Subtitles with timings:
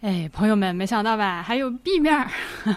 [0.00, 1.42] 哎，朋友们，没想到吧？
[1.42, 2.30] 还有 B 面儿，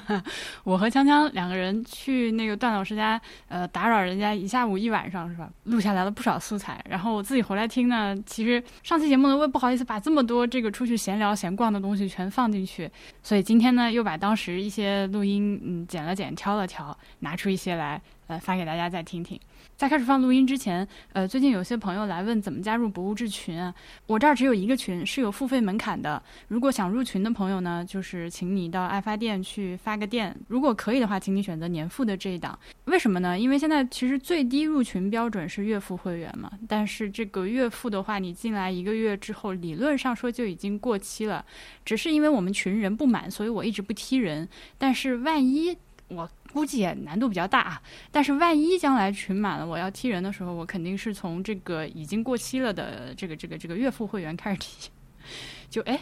[0.66, 5.48] 我和锵锵两个人去那个段老师家，呃，打扰人家一下午一晚上，是吧？
[5.66, 6.84] 录下来了不少素材。
[6.90, 12.90] 然后我自己回来听呢，其实上期节目呢，我也不好意思把这么多这个出去闲聊闲逛的东西全放进去，
[13.22, 19.40] 所以今天呢，又把当时一些录音，嗯，剪了剪，挑了挑，拿出一些来，呃，发给大家再听听。
[19.78, 23.74] 在开始放录音之前，呃，最近有些朋友来问怎么加入博物志群啊？
[24.06, 26.22] 我这儿只有一个群，是有付费门槛的。
[26.48, 30.36] 如果想入群的朋友呢，就是请你到爱发电去发个电。
[30.48, 32.58] 如果可以的话，请你选择年付的这一档。
[32.86, 33.38] 为什么呢？
[33.40, 36.52] 因为现在其实最低入群标准是月付会员嘛。
[36.68, 41.44] 但是这个月付的话，你进来一个月之后，理论上说就已经过期了。
[41.84, 44.48] 只是因为我们群人不满，所以我一直不踢人。
[44.78, 45.76] 但是万一
[46.10, 46.30] 我。
[46.54, 54.90] 估计也难度比较大啊，但是万一将来群满了，我要踢人的时候，我肯定是从这个已经过期了的这个这个这个月付会员开始踢，
[55.70, 56.00] 就哎。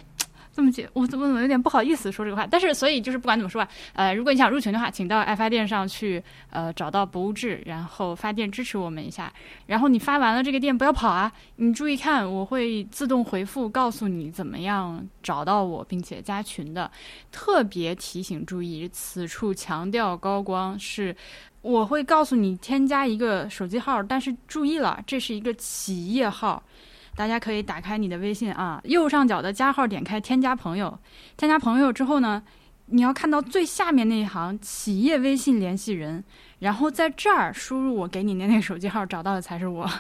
[0.60, 2.46] 这么解，我怎么怎么有点不好意思说这个话？
[2.46, 9.32] 但是，所以就是不管怎么说吧，呃，如果你想入群的话，请到爱发电上去，呃，找到博物志，然后发电支持我们一下。
[9.68, 11.32] 然后你发完了这个电，不要跑啊！
[11.56, 16.92] 你注意看，我会自动回复告诉你怎么样找到我，并且加群的。
[17.32, 21.16] 特别提醒注意，此处强调高光是，
[21.62, 26.62] 我会告诉你添加一个手机号，但是注意了，这是一个企业号。
[27.20, 30.98] 大家可以打开你的微信啊，右上角的加号点开添加朋友，
[31.36, 32.42] 添加朋友之后呢，
[32.86, 36.24] 你要看到最下面那一行企业微信联系人，
[36.60, 39.92] 然后在这儿输入我给你的那个手机号，找到的才是我。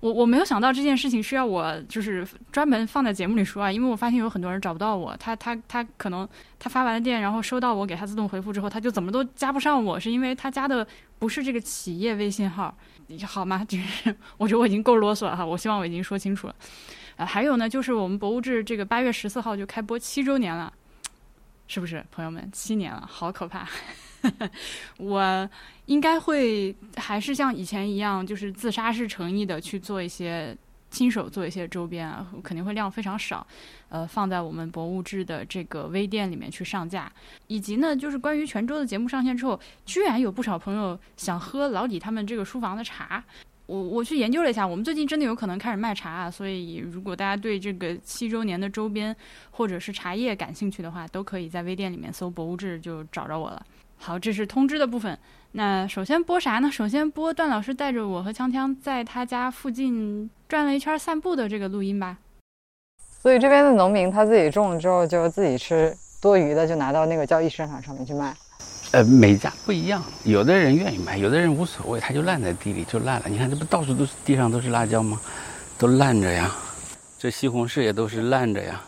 [0.00, 6.26] 我我没有想到这件事情是要我就是专门放在节目里说啊，因为我发现有很多人找不到我，他他他可能
[6.58, 10.86] 他发完了电，然后收到我给他自动回复之后，他就怎么都加不上我，是因为他加的
[11.18, 12.74] 不是这个企业微信号，
[13.26, 13.62] 好吗？
[13.68, 16.54] 就是我觉得我已经够啰嗦了哈，我希望我已经说清楚了。
[17.16, 20.72] 呃，还有呢，就是我们博物志这个八月十四号就开播七周年了，
[21.66, 22.48] 是不是朋友们？
[22.50, 23.68] 七年了，好可怕。
[24.98, 25.48] 我
[25.86, 30.56] 应该会还是像以前一样，就是自杀式诚意的去做一些
[30.90, 33.46] 亲手做一些周边啊，肯定会量非常少，
[33.88, 37.10] 呃，放在我们博物志的这个微店里面去上架。
[37.46, 43.22] 以及呢，就是关于泉州的节目上线之后，居然有不少朋友想喝老李他们这个书房的茶。
[43.66, 49.14] 我我去研究了一下，我们最近真的有可能开始卖茶啊，所以如果大家对这个七周年的周边
[49.52, 53.64] 或者是茶叶感兴趣的话，都可以在微店里面搜博物志就找着我了。
[54.02, 55.16] 好，这是通知的部分。
[55.52, 56.72] 那首先播啥呢？
[56.72, 62.16] 首先播段老师带着我和锵锵在他家附近转了一圈散步的这个录音吧。
[63.20, 68.34] 所以这边的农民他自己种了之后就自己吃，多余的就拿到那个交易市场上面去卖。
[68.92, 73.26] 呃，每家不一样，有的人愿意卖，有的人无所谓，他就烂在地里就烂了。
[73.28, 75.20] 你看这不到处都是地上都是辣椒吗？
[75.76, 76.50] 都烂着呀。
[77.18, 78.80] 这西红柿也都是烂着呀。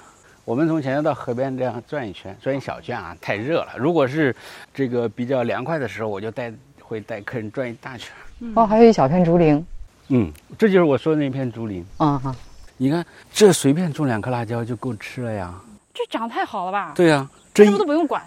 [0.45, 3.75] 我们从前面到河边这样转一圈，转一小圈啊，太热了。
[3.79, 4.35] 如果是
[4.75, 8.13] 这个比较凉快的时候，我就带会带客人转一大圈。
[8.57, 9.65] 哦，还有一小片竹林。
[10.09, 11.87] 嗯，这就是我说的那片竹林。
[11.97, 12.35] 啊哈，
[12.77, 15.55] 你看这随便种两颗辣椒就够吃了呀。
[15.95, 16.93] 这长太好了吧？
[16.97, 18.21] 对呀，这什么都不用管。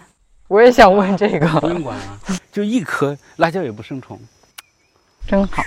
[0.48, 1.48] 我也想问这个。
[1.60, 2.18] 不用管啊，
[2.50, 4.18] 就一颗辣椒也不生虫，
[5.28, 5.62] 真好。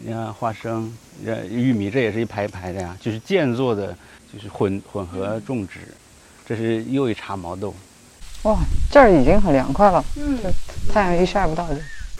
[0.00, 0.94] 你看花生、
[1.24, 3.96] 呃玉米，这也是一排一排的呀，就是间做的。
[4.36, 5.80] 就是混混合种植，
[6.46, 7.74] 这是又一茬毛豆。
[8.42, 8.58] 哇，
[8.90, 10.04] 这儿已经很凉快了。
[10.16, 10.38] 嗯，
[10.92, 11.76] 太阳一晒不到这。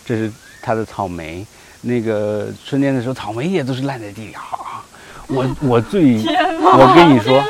[0.07, 0.33] 这是
[0.63, 1.47] 它的草莓，
[1.83, 4.33] 那个春天的时候，草莓也都是烂在地里。
[4.33, 4.83] 啊，
[5.27, 7.45] 我我最，我跟你说，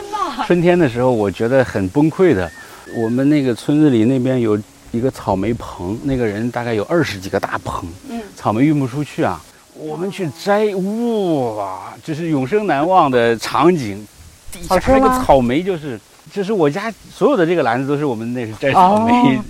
[0.46, 2.50] 春天的时候我觉得很崩溃的。
[2.96, 4.60] 我们那个村子里那边有
[4.90, 7.88] 一个草莓棚，那个人大概有二十几个大棚。
[8.08, 9.40] 嗯，草莓运不出去啊，
[9.74, 14.04] 我们去摘，哇，这是永生难忘的场景。
[14.68, 15.98] 好吃那个草莓就是，
[16.32, 19.40] 就是我家所有的这个篮子都是我们那是摘草莓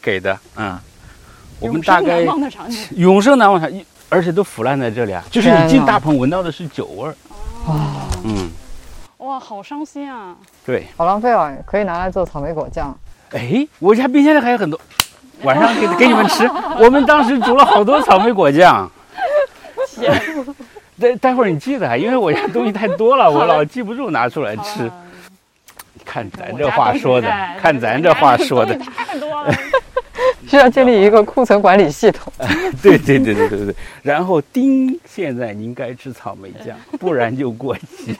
[0.00, 0.78] 给的，嗯。
[1.60, 2.22] 我们大概
[2.96, 5.22] 永生难忘场景，而且都腐烂在这里啊！
[5.30, 7.14] 就是你进大棚闻到的是酒味儿。
[7.68, 8.50] 啊，嗯。
[9.18, 10.34] 哇，好伤心啊！
[10.66, 12.92] 对，好浪费啊，可以拿来做草莓果酱。
[13.30, 14.80] 哎，我家冰箱里还有很多，
[15.44, 16.50] 晚上给给你们吃。
[16.80, 18.90] 我们当时煮了好多草莓果酱。
[21.08, 21.18] 天。
[21.18, 24.90] 待待会儿你记得，因为我家东西太多了，我老记不住拿出来吃。
[26.04, 27.28] 看咱这话说的，
[27.60, 29.54] 看咱这话说的，太多了，
[30.48, 32.32] 需要建立一个库存管理系统。
[32.82, 38.16] 对对对对对对，然后丁，现在您该吃草莓酱， 不然就过期。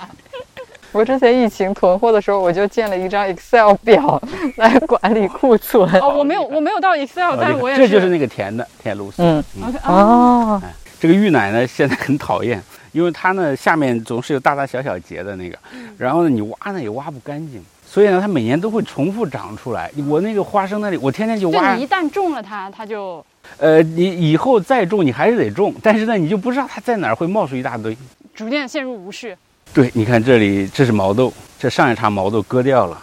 [0.92, 4.22] 我之前疫情囤货的时候，我就建了一张 Excel 表
[4.56, 5.90] 来管理库存。
[6.00, 9.22] 哦，我没有，我没有到 Excel，但我也这就是那个甜的甜露丝。
[9.22, 9.42] 嗯，
[9.84, 10.62] 哦。
[11.00, 12.62] 这个玉奶呢，现在很讨厌，
[12.92, 15.58] 因为它呢下面总是有大大小小结的那个，
[15.98, 19.90] 然后呢你挖呢也挖不干净，所以呢，它每年都会重复长出来。
[20.08, 21.86] 我那个花生那里，我天天就挖就你一。
[21.86, 23.22] 旦种了它，它就
[23.58, 27.94] 呃，你以后再种，你还是得种，但是呢，你就不知道它在哪儿会冒出一大堆。
[28.34, 29.36] 逐渐陷入无视。
[29.74, 32.98] 对，你看这里，这是毛豆，这上一茬毛豆割掉了，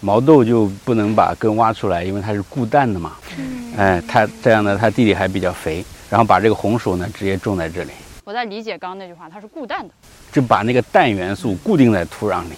[0.00, 3.12] 毛豆就不能把根挖出来，因为它是固氮的嘛。
[3.38, 7.90] 嗯哎，它这样呢，它地里还比较肥，然后把这个红薯呢直接种在这里，
[8.24, 9.92] 我在理解刚刚那句话，它是固氮的。
[10.30, 12.50] 就把那个氮元素固定在土壤里。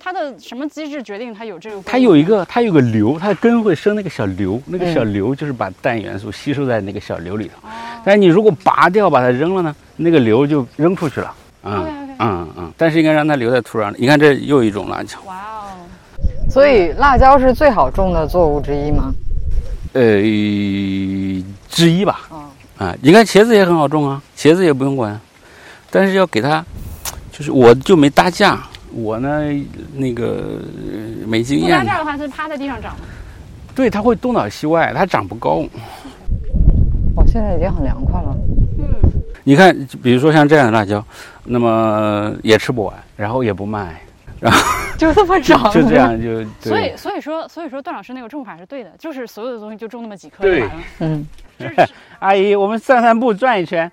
[0.00, 1.82] 它的什么机制决定它有这个？
[1.82, 7.54] 它有一个，它有个瘤，它的根会生那个小瘤，那个小瘤就是把氮元素吸收在那个小瘤里头。
[8.04, 11.34] 但是你如果拔掉把它扔了呢，那个瘤就扔出去了。
[11.64, 13.96] 嗯嗯嗯，但是应该让它留在土壤里。
[13.98, 15.70] 你看这又一种辣椒，哇哦，
[16.48, 19.12] 所以辣椒是最好种的作物之一吗？
[19.94, 20.20] 呃，
[21.68, 22.20] 之一吧。
[22.30, 22.47] 哦，
[22.78, 25.20] 啊，你看茄子也很好种啊，茄子也不用管，
[25.90, 26.64] 但是要给它，
[27.32, 28.60] 就是我就没搭架，
[28.92, 29.40] 我呢
[29.94, 33.00] 那个呃没经验不搭，架的话是趴在地上长吗。
[33.74, 35.64] 对，它会东倒西歪，它长不高。
[37.16, 38.36] 哇，现在已经很凉快了。
[38.78, 38.84] 嗯，
[39.42, 41.04] 你看，比如说像这样的辣椒，
[41.44, 44.00] 那么也吃不完，然后也不卖，
[44.98, 45.96] 就这么长，就这。
[45.96, 46.44] 样就。
[46.60, 50.82] 所以所以说所以说段老师那个种法是对的，就是所有的东西就种那么几颗对就完了。
[51.00, 51.26] 嗯，
[51.58, 51.88] 就是
[52.20, 53.90] 阿姨，我们散散步，转一圈，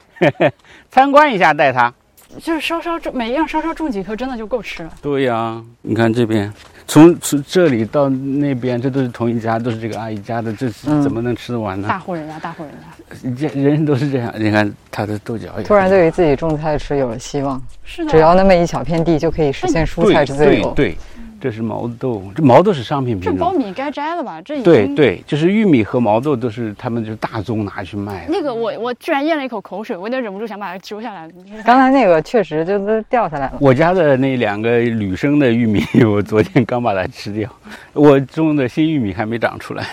[0.89, 1.93] 参观一下，带他。
[2.39, 4.91] 就是稍稍种每一样稍稍种几颗，真的就够吃了。
[5.01, 6.51] 对呀、你看这边，
[6.87, 11.87] 从从这里到那边，这都是同一家，都是这个阿姨家的，这怎么能吃得完呢？
[11.87, 14.33] 大户人家，大户人家，这人人都是这样。
[14.37, 18.11] 你看他的豆角也突然对于自己种菜吃有了希望，是的。
[18.11, 20.71] 只要那么一小片地就可以实现蔬菜之自由。
[20.75, 20.97] 对对，
[21.45, 23.53] 这是毛豆，这毛豆是商品这品种。
[23.53, 24.41] 这苞米该摘了吧？
[24.41, 24.65] 这已经。
[24.65, 28.33] 对对，就是玉米和毛豆都是他们就是大宗拿去卖的。
[28.33, 31.29] 那个我我居然咽了一口口水，我有点忍不住想把它揪下来。
[31.63, 33.57] 刚才那个确实就都掉下来了。
[33.59, 37.47] 我家的那两个旅生的玉米， 我昨天刚把它吃掉。
[37.93, 39.85] 我种的新玉米还没长出来。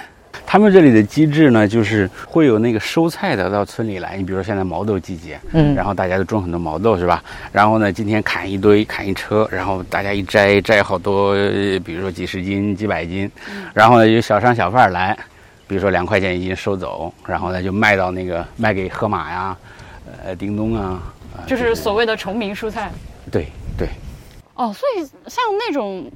[0.53, 4.19] 他们这里的机制呢，就是会有那个收菜的到村里来。
[4.19, 7.25] 你比如说现在毛豆季节，嗯然后大家都种很多毛豆是吧？
[7.51, 13.31] 然后呢，今天砍一堆，砍一车，然后大家一摘摘好多，呃比如说几十斤、几百斤，
[13.73, 15.17] 然后呢有小商小贩来，
[15.67, 19.57] 比如说两块钱一斤收走，然后呢就卖到那个卖给盒马呀，
[20.23, 21.01] 呃叮咚啊，
[21.35, 22.93] 啊就是所谓的崇明蔬菜。
[23.31, 23.47] 对
[23.79, 23.89] 对。
[24.53, 26.13] 哦，所以像那种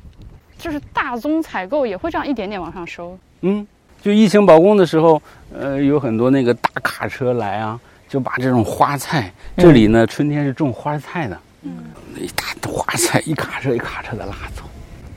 [0.58, 3.18] 就是大宗采购也会这样一点点往上收。
[3.40, 3.66] 嗯，
[4.06, 5.20] 就疫情保供的时候，
[5.52, 7.76] 呃，有很多那个大卡车来啊，
[8.08, 11.72] 就把这种花菜，这里呢春天是种花菜的，嗯，
[12.16, 14.62] 一大花菜一卡车一卡车的拉走。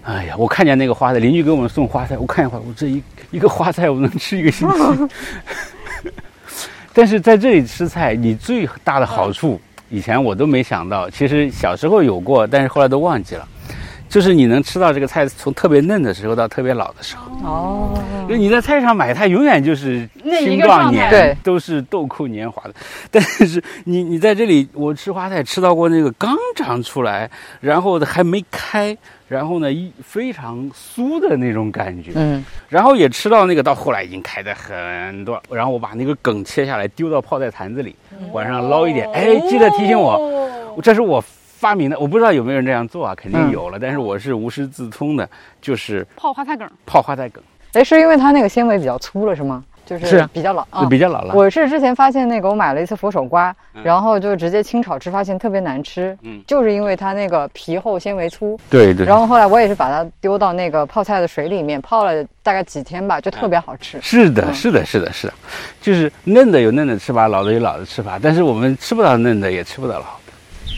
[0.05, 5.13] 哎呀，我看见那个花菜，邻居给我们送花菜，我看一会儿，我这一一个花菜我能吃一个星期。
[6.91, 13.47] 但是在这里吃菜，你最大的好处，以前我都没想到，其实小时候有过，但是后来都忘记了，
[14.09, 17.29] 就是你能吃到这个菜从特别嫩的时候到特别老的时候。
[17.47, 20.09] 哦，就你在菜市场买，它永远就是
[20.39, 22.73] 青壮年，对都是豆蔻年华的。
[23.11, 27.29] 但是你你在这里，我吃花菜吃到过那个刚长出来，
[27.61, 28.97] 然后还没开，
[29.27, 37.95] 然后呢一非常酥的那种感觉，嗯，然后也吃到那个到后来已经开的很多，然后我把那个梗切下来丢到泡菜坛子里，
[38.33, 40.13] 晚上捞一点，哎，记得提醒我，
[40.75, 41.23] 哦这是我。
[41.59, 45.29] 发明的，我不知道有没有人这样做啊，肯定嗯有了，但是我是无师自通的，
[45.61, 46.69] 就是泡花菜梗。
[46.85, 49.61] 泡花菜梗，哎，是因为它那个纤维比较粗了是吗？
[49.85, 50.85] 就是是啊比较老啊。
[50.85, 51.33] 比较老了。
[51.33, 56.15] 我是之前发现那个，我买了一次佛手瓜，嗯然后就直接清炒吃，发现特别难吃。
[56.21, 58.57] 嗯就是因为它那个皮厚纤维粗。
[58.69, 63.99] 对对，然后后来我也是把它丢到那个泡菜的水里面泡了大概几天吧，就特别好吃。
[63.99, 65.33] 是的，嗯是的，是的，是的，
[65.81, 70.18] 就是嫩的有嫩的吃法，老的有老的吃法，但是我们吃不到嫩的，也吃不到老的。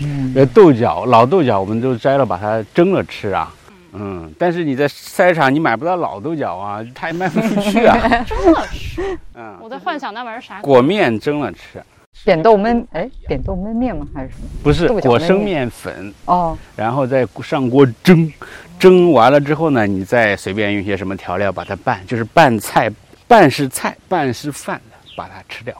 [0.03, 3.53] 嗯，呃，豆角老豆角我们都摘了，把它蒸了吃啊。
[3.93, 7.97] 嗯，但是你在菜市场你买不到老豆角啊， 它也卖不出去啊。
[8.25, 10.61] 蒸了吃， 嗯，我在幻想那玩意儿啥。
[10.61, 11.83] 裹面蒸了吃，
[12.23, 14.07] 扁豆焖，哎，扁豆焖面吗？
[14.13, 14.47] 还是什么？
[14.63, 18.31] 不是裹生面面粉，哦，然后再上锅蒸，
[18.79, 22.89] 蒸完了之后呢，你再随便用些什么调料把它拌，就是拌菜，
[23.27, 25.75] 拌是菜，拌是饭的，把它吃掉。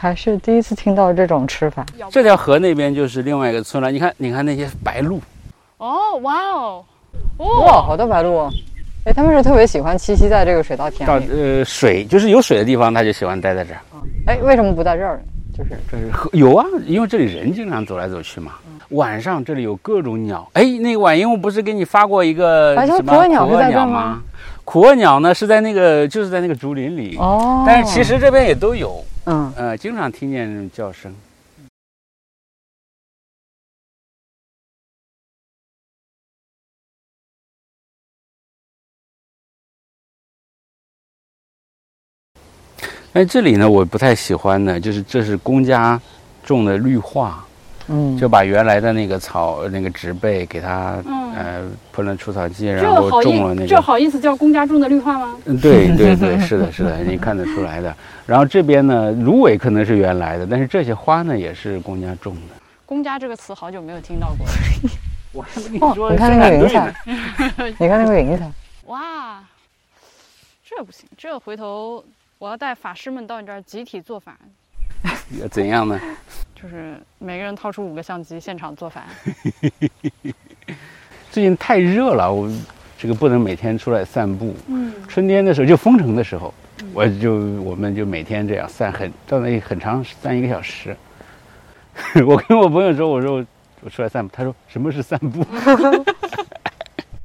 [0.00, 1.84] 还是第一次听到这种吃法。
[2.10, 5.20] 这条河那边就是另外一个村了，你看，你看那些白鹭。
[5.76, 6.84] 哦，哇哦，
[7.36, 8.50] 哇，哦，好多白鹭哦！
[9.04, 11.26] 哎，他们是特别喜欢栖息在这个水稻田到里。
[11.30, 13.80] 呃水，就是有水的地方，它就喜欢待在这儿。
[14.26, 15.20] 哎，为什么不在这儿？
[15.54, 18.52] 就是这是河有啊，因为这里人经常走来走去嘛。
[18.92, 20.48] 晚上这里有各种鸟。
[20.54, 24.22] 哎，那个晚英我不是给你发过一个白什么头苦鹅鸟苦鹅是在这吗？
[24.70, 27.16] 苦厄鸟呢，是在那个，就是在那个竹林里。
[27.16, 27.64] 哦。
[27.66, 29.04] 但是其实这边也都有。
[29.26, 29.52] 嗯。
[29.76, 31.12] 经常听见那种叫声。
[43.12, 46.00] 哎，这里呢，我不太喜欢的就是这是公家
[46.44, 47.44] 种的绿化。
[47.90, 53.66] 嗯，就把原来的那个草那个植被给它、嗯呃喷了除草剂，然后种了那个。
[53.66, 55.36] 这好意思叫公家种的绿化吗？
[55.46, 57.94] 嗯，对对对，是的，是的， 你看得出来的。
[58.26, 62.40] 然后这边呢，芦苇可能是原来的，但是这些花呢也是公家种的。
[62.86, 64.52] 公家这个词好久没有听到过了。
[65.32, 66.94] 我还跟你哦，你看那个云彩，
[67.78, 68.50] 你看那个云彩，
[68.86, 69.42] 哇，
[70.64, 72.04] 这不行，这回头
[72.38, 74.36] 我要带法师们到你这儿集体做法，
[75.50, 76.00] 怎样呢？
[76.54, 79.04] 就是每个人掏出五个相机，现场做法。
[81.30, 82.50] 最近太热了，我
[82.98, 84.54] 这个不能每天出来散步。
[84.66, 86.52] 嗯，春天的时候，就封城的时候，
[86.92, 90.94] 我就我们就每天这样散很到那里很长，散一个小时。
[92.26, 93.46] 我跟我朋友说，我说我
[93.82, 95.44] 我出来散步，他说什么是散步？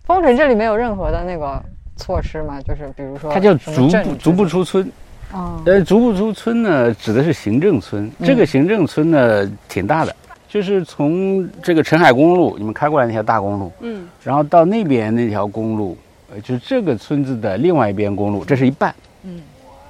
[0.05, 1.61] 丰城这里没有任何的那个
[1.97, 4.89] 措施嘛，就是比如说它叫什么足不足不出村。
[5.31, 8.11] 的啊，呃，足不足村呢，指的是行政村。
[8.23, 10.15] 这个行政村呢，挺大的，
[10.47, 15.97] 就是从这个澄海公路，你们开过来那条大公路，嗯，然后到那边那条公路，
[16.33, 18.93] 呃，就是这个村子的另外一边公路，这是一半。
[19.23, 19.41] 嗯，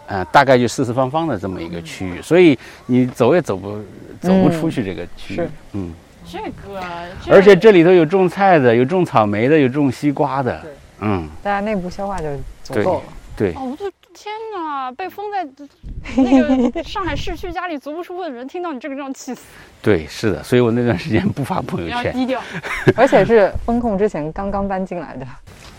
[0.08, 3.80] 啊、大概就四四方方的这么一个区域，所以你走也走不
[4.22, 5.38] 走不出去这个区域。
[5.38, 5.94] 是嗯，
[6.26, 6.82] 这个，
[7.30, 10.62] 而且这里头有种菜的，有种草莓的，有种西瓜的。
[11.02, 12.28] 嗯，大家内部消化就
[12.64, 13.04] 足对够了。
[13.36, 13.52] 对。
[13.54, 14.90] 哦，我的天哪！
[14.94, 15.46] 被封在
[16.16, 19.42] 那个上海市区家里足不出户的人，听到你这个让气死，
[19.82, 22.14] 对，是的，所以我那段时间不发朋友圈。
[22.14, 22.42] 低调。
[22.96, 25.28] 而且是封控之前刚刚搬进来的，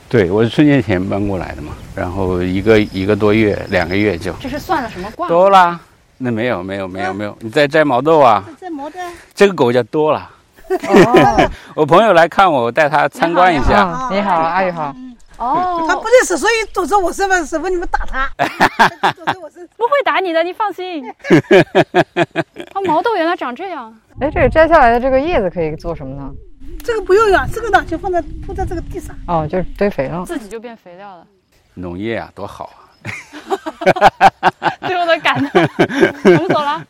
[0.09, 5.27] 对，我是春节前搬过来的嘛，然后一个一个多月、两个月就这是算了什么卦？
[5.29, 5.81] 多啦。
[6.19, 8.45] 那没有没有没有没有，你在摘毛豆啊？
[8.59, 8.99] 在磨的，
[9.35, 10.31] 这个狗叫多啦。
[10.69, 13.83] 哦， 我朋友来看我，我带他参观一下。
[13.85, 14.95] 啊你好，阿姨好，
[15.39, 18.31] 哦，他不认识，所以躲着我身份，师傅你们打他，
[19.13, 19.67] 躲在我身。
[19.77, 21.09] 不会打你的，你放心。
[22.73, 26.33] 啊，毛豆原来长这样，哎，这个摘下来的这个叶子可以做什么呢？
[26.85, 29.15] 这个不用呀，这个呢就放在铺在这个地上。
[29.27, 30.25] 哦，就是堆肥了。
[30.25, 31.27] 自己就变肥料了。
[31.75, 32.89] 农业啊，多好啊！
[34.89, 35.63] 对我的感动，
[36.25, 36.87] 我们走了。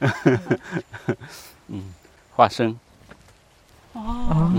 [1.69, 1.83] 嗯
[2.35, 2.79] 花生，
[3.95, 4.53] 哦，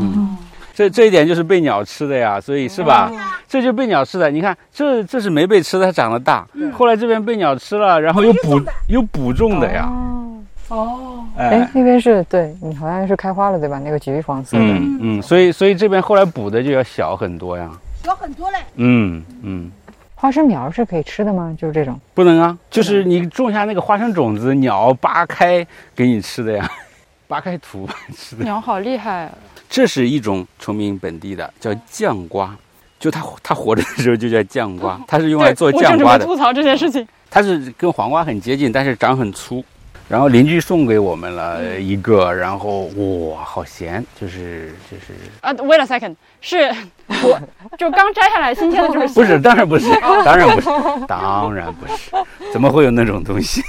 [0.78, 3.12] 这这一点就是被鸟吃的呀，所以是吧？
[3.50, 4.30] 这就被鸟吃的。
[4.30, 6.48] 你看，这这是没被吃的，它长得大。
[6.72, 9.90] 后来这边被鸟吃了，然后又补又补种的呀。
[9.90, 13.80] 哦，哦，哎哎，，那边是对你好像是开花了对吧？
[13.80, 14.64] 那个橘黄色的。
[14.64, 17.72] 嗯嗯，所以所以这边后来补的就要小很多呀。
[18.04, 19.72] 小很多嘞，嗯嗯，
[20.14, 21.56] 花生苗是可以吃的吗？
[21.60, 22.00] 就是这种。
[22.14, 25.66] 不能啊，就是你种下那个花生种子，鸟扒开
[25.96, 26.70] 给你吃的呀，
[27.28, 28.44] 扒开土 吃的。
[28.44, 29.32] 鸟好厉害啊！
[29.70, 32.56] 这是一种崇明本地的，叫酱瓜。
[33.00, 36.26] 就它它活着的时候就叫酱瓜， 它是用来做酱瓜的。
[36.26, 37.08] 吐槽这件事情。
[37.30, 39.64] 它是跟黄瓜很接近，但是长很粗。
[40.10, 46.74] 然后邻居送给我们了一个，然后哇，好咸，就是就是啊，wait a second，是
[47.24, 47.40] 我
[47.78, 49.94] 就刚摘下来新鲜的，就是不是，当然不是，
[50.24, 50.68] 当然不是，
[51.08, 52.10] 当然不是，
[52.54, 53.62] 怎么会有那种东西？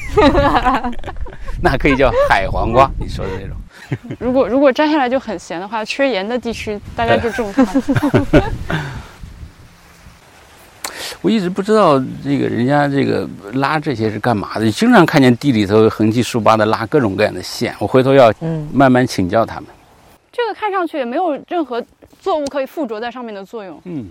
[1.61, 3.57] 那可以叫海黄瓜，你说的那种。
[4.18, 7.64] 如果如果摘下来就很咸的话，缺盐的地区大家就种它。
[11.21, 19.64] 我一直不知道这个人家这个拉这些是干嘛的，经常看见地里头横七竖八的拉各种各样的线，我回头要嗯，慢慢请教他们。
[20.30, 21.85] 这个看上去也没有任何
[22.21, 23.80] 作物可以附着在上面的作用。
[23.85, 24.09] 嗯，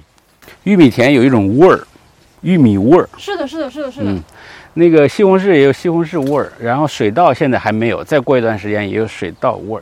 [0.63, 1.87] 玉米田有一种味儿，
[2.41, 3.07] 玉米味儿。
[3.17, 4.11] 是的，是的，是的，是的。
[4.11, 4.21] 嗯，
[4.77, 9.81] 那个西红柿也有西红柿味儿，然后水稻现在还没有，再过一段时间也有水稻味儿。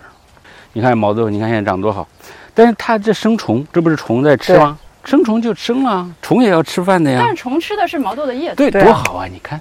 [0.72, 2.08] 你看毛豆，你看现在长多好，
[2.54, 4.80] 但是它这生虫，这不是虫在吃吗？
[5.04, 7.36] 生虫就生了，虫也要吃饭的呀但是。
[7.36, 8.56] 虫吃的是毛豆的叶子。
[8.56, 9.28] 对，多好啊！
[9.30, 9.60] 你看，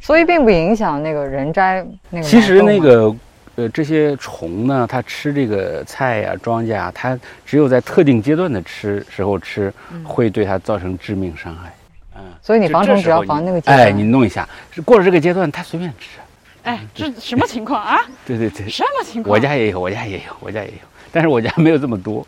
[0.00, 2.24] 所以并不影响那个人摘那个。
[2.24, 3.14] 其实那，个
[3.56, 9.70] 呃这些虫呢，它吃这个菜呀、庄稼啊，它只有在特定阶段的吃时候吃，
[10.02, 11.70] 会对它造成致命伤害。
[12.44, 14.46] 嗯，所以你防虫只要防那个阶段哎，你弄一下，
[14.84, 16.18] 过了这个阶段，它随便吃。
[16.62, 17.98] 哎，这什么情况啊？
[18.26, 19.32] 对对对，什么情况？
[19.32, 22.26] 我家也有，我家也有，我家也有，但是我家没有这么多。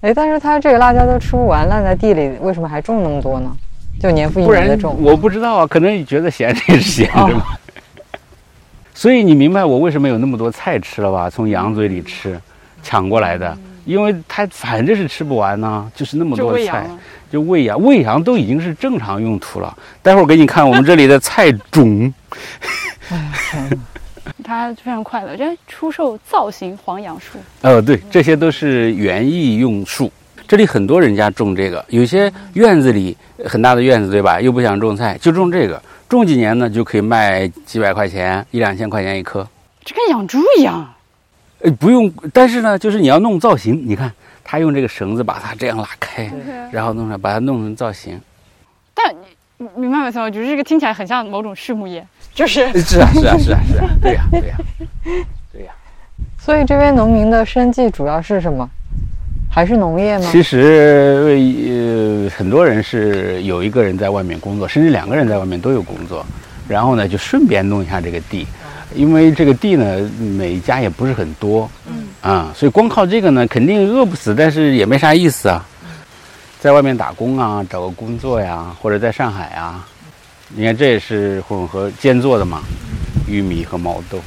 [0.00, 3.54] 哎，但是它这个辣椒都吃不完，烂在地里，为什么还种那么多呢？
[4.00, 4.96] 就年复一年的种。
[5.00, 7.44] 我不知道啊，可能你觉得闲着 也是闲着嘛。
[8.94, 11.30] 所以你明白我为什么有那么多菜吃了吧？
[11.30, 12.40] 从羊嘴里吃，
[12.82, 16.86] 抢过来的，因为它反正是吃不完呢，就是那么多菜，
[17.32, 19.74] 就喂羊，喂羊都已经是正常用途了。
[20.02, 22.12] 待会儿给你看我们这里的菜种，
[24.44, 27.38] 它非常快乐，这出售造型黄杨树。
[27.62, 30.12] 呃，对，这些都是园艺用树。
[30.46, 34.38] 这里很多人家种这个，有些院子里很大的院子，对吧？
[34.38, 35.82] 又不想种菜，就种这个。
[36.10, 39.48] 种几年呢，就可以卖几百块钱，一两千块钱一棵。
[39.82, 40.86] 这跟养猪一样。
[41.62, 44.12] 呃，不用，但是呢，就是你要弄造型，你看
[44.44, 46.30] 他用这个绳子把它这样拉开，
[46.70, 48.20] 然后弄上，把它弄成造型。
[48.94, 49.14] 但
[49.58, 50.20] 你明白没？
[50.20, 54.56] 我觉得这个听起来很像某种畜牧业，就是是啊，是啊，是啊，是啊，对呀，对呀，
[55.52, 55.72] 对呀。
[56.38, 58.68] 所以这边农民的生计主要是什么？
[59.54, 60.26] 还是农业吗？
[60.32, 66.24] 其实，呃，很多人是有一个人在外面工作，甚至两个人在外面都有工作，
[66.66, 68.46] 然后呢，就顺便弄一下这个地。
[68.94, 75.66] 因为这个地呢，每家也不是很多，嗯啊，所以光靠这个呢，肯定饿不死，但是也没啥意思啊。
[76.60, 79.84] 在外面打工啊，找个工作呀，或者在上海啊，
[80.48, 82.62] 你看这也是混合兼做的嘛，
[83.26, 84.20] 玉米和毛豆。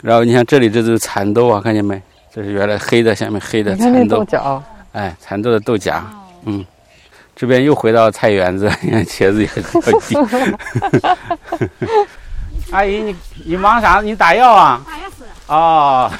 [0.00, 2.00] 然后你看这里这是蚕豆啊，看见没？
[2.32, 6.00] 这是原来黑的，下面黑的蚕豆角，哎，蚕豆的豆荚，
[6.44, 6.64] 嗯，
[7.34, 9.62] 这边又回到菜园子，你 看茄子也很
[10.06, 10.16] 地。
[12.70, 14.00] 阿姨，你你忙啥？
[14.00, 14.80] 你打药啊？
[14.86, 15.24] 打药是。
[15.46, 16.12] 哦，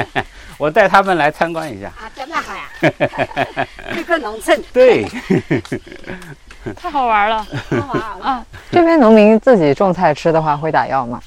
[0.56, 1.88] 我带他们来参观一下。
[1.88, 3.66] 啊，真的好呀！
[3.94, 4.62] 这个农村。
[4.72, 5.06] 对。
[6.76, 7.42] 太好玩了。
[7.70, 8.46] 好玩啊！
[8.70, 11.20] 这边农民自己种菜吃的话，会打药吗？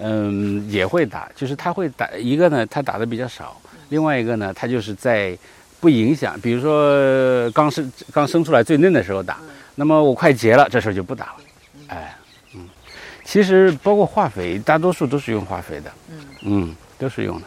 [0.00, 3.46] 嗯，也会打，就是他会打一个呢，他打的比较少；
[3.88, 5.36] 另外一个呢，他就是在
[5.80, 9.38] 不影响，比如说刚生刚生出来最嫩的时候打，
[9.74, 11.36] 那么我快结了，这时候就不打了。
[11.88, 12.14] 哎。
[13.30, 17.46] 其实包括化肥，大多数都是用化肥的，嗯嗯，都是用的。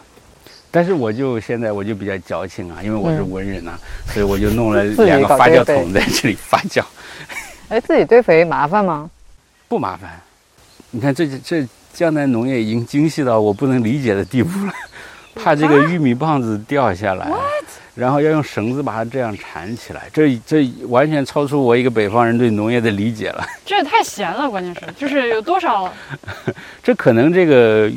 [0.70, 3.72] 但是我就现在我就比较矫情啊，因为我是文人呐，
[4.06, 6.82] 所以我就弄了 两个发酵桶在这里发酵。
[7.68, 9.10] 哎，自己堆肥麻烦吗？
[9.68, 10.18] 不麻烦。
[10.90, 14.72] 你看这这江南农业已经精细到我不能理解的地步了，
[15.36, 17.30] 怕这个玉米棒子掉下来。
[17.94, 23.46] 然后要用绳子把它这样缠起来，这这完全超出我一个北方人对农业的理解了。
[23.64, 25.92] 这也太闲了，关键是就是有多少？
[26.82, 27.90] 这可能这个，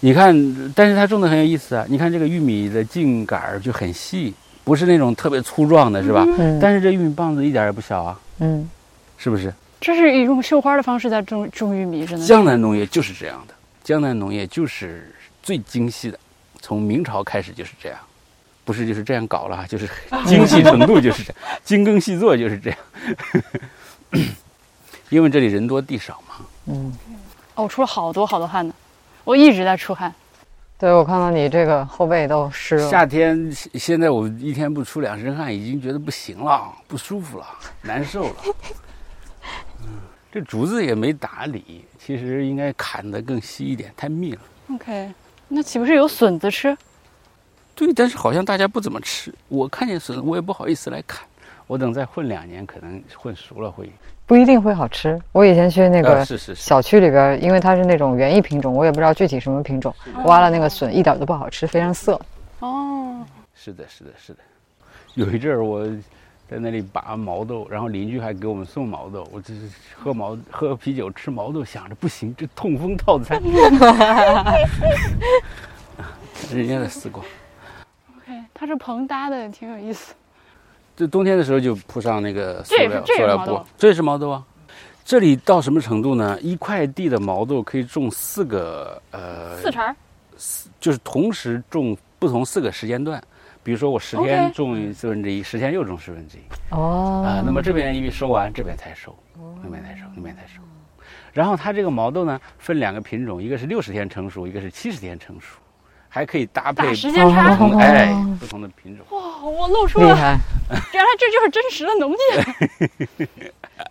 [0.00, 0.34] 你看，
[0.74, 1.84] 但是它种的很有意思啊。
[1.88, 4.32] 你看这个玉米的茎杆儿就很细，
[4.64, 6.26] 不是那种特别粗壮的，是吧？
[6.38, 6.58] 嗯。
[6.58, 8.18] 但是这玉米棒子一点也不小啊。
[8.38, 8.68] 嗯。
[9.16, 9.52] 是不是？
[9.80, 12.26] 这是一种绣花的方式在种种玉米，真的。
[12.26, 16.18] 江南农业就是这样的，江南农业就是最精细的，
[16.62, 17.98] 从明朝开始就是这样。
[18.64, 19.88] 不是就是这样搞了， 就是
[20.26, 22.78] 精细程度就是这样， 精耕细作就是这样。
[25.10, 26.46] 因为这里人多地少嘛。
[26.66, 26.92] 嗯。
[27.54, 28.74] 哦，我出了好多好多汗呢，
[29.22, 30.12] 我一直在出汗。
[30.76, 32.90] 对，我看到你这个后背都湿了。
[32.90, 37.46] 夏天现在我一天不出两身汗，已经觉得不行了，不舒服了，
[37.82, 38.36] 难受了。
[39.82, 39.88] 嗯，
[40.32, 44.40] 这竹子也没打理，其实应该砍得更细一点，太密了。
[44.72, 45.12] OK，
[45.46, 46.76] 那岂不是有笋子吃？
[47.74, 49.34] 对，但是好像大家不怎么吃。
[49.48, 51.26] 我看见笋，我也不好意思来砍。
[51.66, 53.90] 我等再混两年，可能混熟了会。
[54.26, 55.20] 不一定会好吃。
[55.32, 62.20] 我以前去那个小区里边，因为它是那种园艺品种，我也不知道具体什么品种，挖了那个笋一点都不好吃，非常涩。
[62.60, 64.38] 哦，是的，是的，是的。
[65.14, 65.86] 有一阵儿我
[66.48, 69.60] 在那里拔毛豆，然后邻居还给我们送毛豆，我这是
[69.94, 73.42] 喝毛喝啤酒吃毛豆，想着不行，这痛风套餐。
[76.52, 77.22] 人家的丝瓜。
[78.54, 80.14] 它是棚搭的，挺有意思。
[80.96, 84.44] 就冬天的时候就铺上那个塑料塑料布，这也是毛豆啊。
[85.04, 86.40] 这里到什么程度呢？
[86.40, 89.94] 一块地的毛豆可以种四个呃四茬，
[90.36, 93.22] 四就是同时种不同四个时间段。
[93.62, 96.42] 比如说我十天种四分之一，十天又种四分之一。
[96.70, 99.14] 哦啊，那么这边因为收完，这边才收，
[99.62, 100.60] 那边才收，那边才收。
[101.32, 105.58] 然后它这个毛豆呢，分两个品种，一个是六十天成熟，一个是七十天成熟。
[106.14, 109.04] 还可以搭配时间差，哎，不同的品种。
[109.10, 112.16] 哇，我露出了， 原来这就是真实的农业。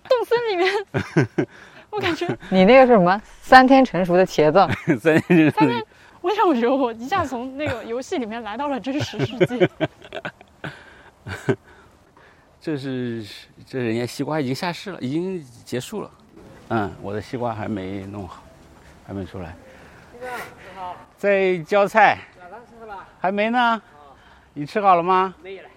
[0.08, 0.74] 洞森里面，
[1.92, 3.22] 我感觉你那个是什么？
[3.42, 4.98] 三天成熟的茄子。
[4.98, 5.86] 三天成熟。
[6.22, 9.70] 我想我觉得我一下从那个游戏里面来到了真实世界？
[12.62, 13.22] 这是
[13.68, 16.10] 这人家西瓜已经下市了，已经结束了。
[16.70, 18.42] 嗯，我的西瓜还没弄好，
[19.06, 19.54] 还没出来。
[21.24, 22.18] 在浇菜，
[23.18, 23.82] 还没呢。
[24.54, 25.34] 你吃好了吗？
[25.42, 25.70] 没有了。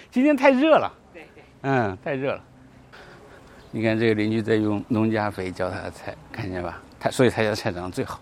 [0.10, 0.90] 今天太热了。
[1.12, 1.44] 对对。
[1.64, 2.42] 嗯，太热了。
[3.70, 6.80] 你看这个邻居在用农家肥浇他的菜，看见吧？
[6.98, 8.18] 他所以他家菜长得最好。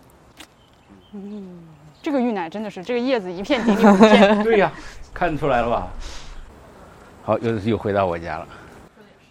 [1.12, 1.60] 嗯，
[2.02, 4.38] 这个芋奶真的是这个叶子一片顶你五片。
[4.42, 4.72] 对呀，
[5.14, 5.88] 看出来了吧？
[7.22, 8.48] 好，又又回到我家了。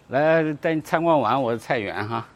[0.08, 2.26] 来带你参观完我的菜园哈。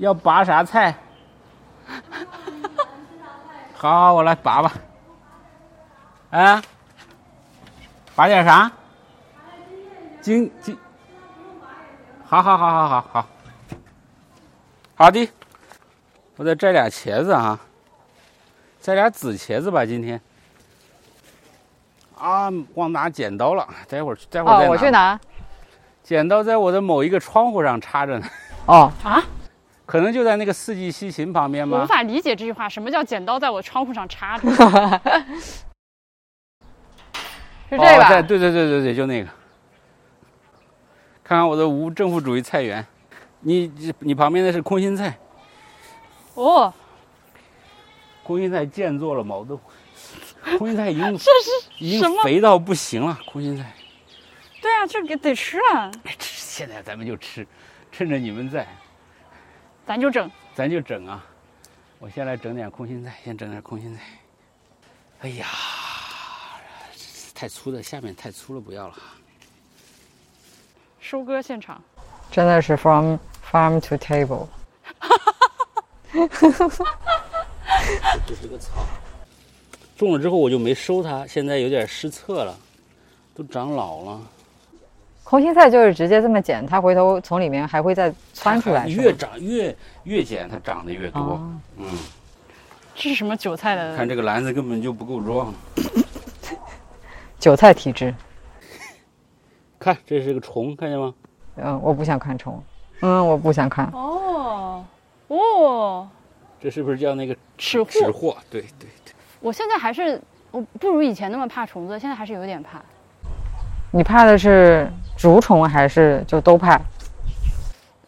[0.00, 0.94] 要拔啥菜？
[3.76, 4.72] 好，我来拔吧。
[6.30, 6.62] 啊？
[8.16, 8.70] 拔点啥？
[10.22, 10.76] 今今，
[12.26, 13.26] 好好好好好好，
[14.94, 15.30] 好的，
[16.36, 17.58] 我再摘俩茄子啊，
[18.80, 20.20] 摘俩紫茄子吧，今天。
[22.18, 24.70] 啊，忘拿剪刀了，待会儿待会儿再拿。
[24.70, 25.20] 我去拿。
[26.02, 28.26] 剪刀在我的某一个窗户上插着呢。
[28.66, 29.22] 哦啊，
[29.90, 31.78] 可能就在那个四季西芹旁边吗？
[31.78, 34.48] 我无法理解这句话，什么叫剪刀在我窗户上插着？
[37.68, 38.22] 是这个？
[38.22, 39.28] 对对对对对，就那个。
[41.24, 42.86] 看看我的无政府主义菜园，
[43.40, 45.18] 你你旁边的是空心菜。
[46.34, 46.72] 哦。
[48.22, 49.60] 空心菜见做了毛豆。
[50.56, 53.72] 空心菜已经 这是已经肥到不行了，空心菜。
[54.62, 55.90] 对啊，这给得吃啊！
[56.16, 57.44] 吃，现在咱们就吃，
[57.90, 58.68] 趁着你们在，
[59.90, 61.26] 咱就整，咱就整啊！
[61.98, 64.02] 我先来整点空心菜，先整点空心菜。
[65.22, 65.48] 哎呀，
[67.34, 68.94] 太粗的，下面太粗了，不要了。
[71.00, 71.82] 收割现场，
[72.30, 73.16] 真的是 from
[73.50, 74.46] farm to table。
[78.24, 78.86] 这是个草。
[79.96, 82.56] 种了之后我就没收它，现在有点失策了，
[83.34, 84.22] 都长老了。
[85.30, 88.88] 空心菜就是直接这么剪，它回头从里面还会再窜出来。
[88.88, 91.40] 越长越越剪，它长得越多。
[91.76, 91.86] 嗯，
[92.96, 93.96] 这是什么韭菜的？
[93.96, 95.54] 看这个篮子根本就不够装。
[97.38, 98.12] 韭菜体质。
[99.78, 101.14] 看，这是个虫，看见吗？
[101.54, 102.60] 嗯，我不想看虫。
[103.00, 103.88] 嗯，我不想看。
[103.92, 104.84] 哦，
[105.28, 106.08] 哦，
[106.60, 107.88] 这是不是叫那个吃货？
[107.88, 108.36] 吃货？
[108.50, 109.14] 对对对。
[109.38, 112.82] 我现在还是我不如以前那么怕虫子，现在还是有点怕。
[113.92, 116.80] 你怕的是竹虫还是就都怕？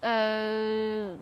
[0.01, 1.17] 呃，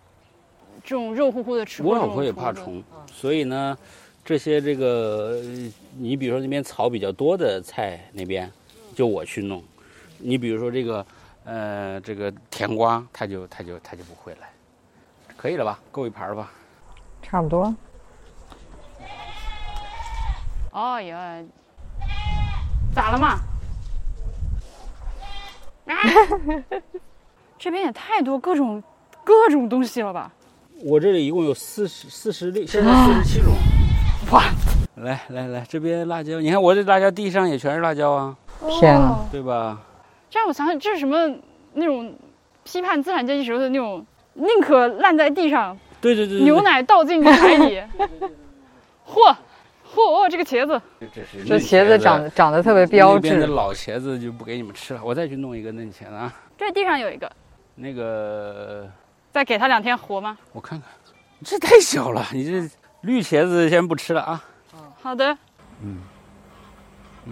[0.84, 1.82] 这种肉乎乎的吃。
[1.82, 3.76] 我老婆也怕虫，所以呢，
[4.22, 5.40] 这些这个
[5.96, 8.50] 你比如说那边草比较多的菜那边，
[8.94, 9.62] 就我去弄。
[10.18, 11.06] 你比如说这个
[11.44, 14.48] 呃这个甜瓜，它就它就它就不会来。
[15.38, 15.80] 可以了吧？
[15.90, 16.50] 够一盘吧？
[17.22, 17.74] 差不多。
[20.72, 21.42] 哦呀，
[22.94, 23.38] 咋了嘛？
[25.90, 25.98] 啊！
[27.59, 28.83] 这边也太多各种
[29.24, 30.33] 各种东西了吧？
[30.85, 33.53] 我这里一共有四十四十六，现在四十七种。
[34.33, 34.44] 哇！
[34.96, 38.37] 来来来，这边辣椒，你看我这辣椒地上也全是辣椒啊！
[38.68, 39.81] 天呐，对吧？
[40.29, 41.31] 这让我想想，这是什么
[41.74, 42.14] 那种
[42.64, 45.76] 批判资产阶级时候的那种，宁可烂在地上。
[46.00, 46.40] 对对对。
[46.40, 47.83] 牛奶倒进海里。
[49.07, 49.35] 嚯！
[49.94, 50.81] 嚯，这个茄子，
[51.46, 53.29] 这茄子长长得特别标志。
[53.29, 56.33] 那边的老茄子就不给你们吃了，我再去弄一个嫩茄子啊。
[56.57, 57.31] 这地上有一个，
[57.74, 58.88] 那个，
[59.33, 60.38] 再给它两天活吗？
[60.53, 60.88] 我看看，
[61.44, 62.70] 这太小了，你这
[63.03, 64.44] 绿茄子先不吃了啊。
[65.00, 65.37] 好的。
[65.83, 65.98] 嗯。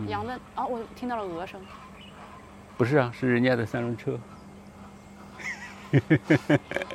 [0.08, 1.60] 羊的啊，我听到了鹅声。
[2.76, 4.18] 不是啊，是人家的三轮车。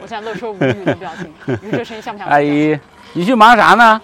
[0.02, 2.28] 我现在露出无语的表情，你这声音像不像？
[2.28, 2.80] 阿姨，
[3.14, 4.02] 你去忙啥呢？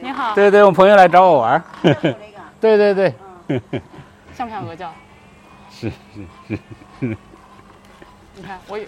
[0.00, 1.62] 你好，对对，我朋友来找我玩
[2.60, 3.14] 对对对，
[4.34, 4.92] 像不像鹅叫？
[5.70, 7.16] 是是是。
[8.34, 8.84] 你看，我有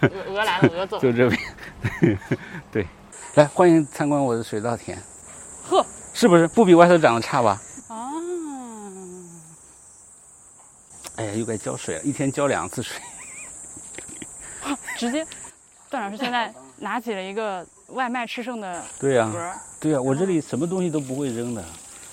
[0.00, 0.98] 鹅 鹅来了，鹅走。
[0.98, 1.40] 就这边，
[2.72, 2.86] 对，
[3.34, 4.98] 来欢迎参观我的水稻田。
[5.68, 7.60] 呵，是不是不比外头长得差吧？
[7.88, 8.10] 啊。
[11.16, 13.00] 哎呀，又该浇水了，一天浇两次水。
[14.98, 15.26] 直接，
[15.90, 17.64] 段老师现在拿起了一个。
[17.88, 21.64] 外卖吃剩的对呀，对呀，我这里什么东西都不会扔的。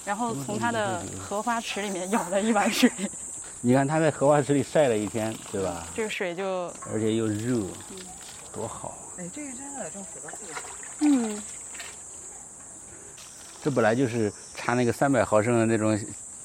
[0.06, 2.92] 然后从他的荷花池里面舀了一碗水。
[3.62, 5.88] 你看他在荷花池里晒了一天，对吧？
[5.96, 7.66] 这个水就而且又热，
[8.52, 8.98] 多好。
[9.18, 10.62] 哎，这个真的种水稻特别好。
[11.02, 11.42] 嗯。
[13.64, 15.98] 这本来就是插那个三百毫升的那种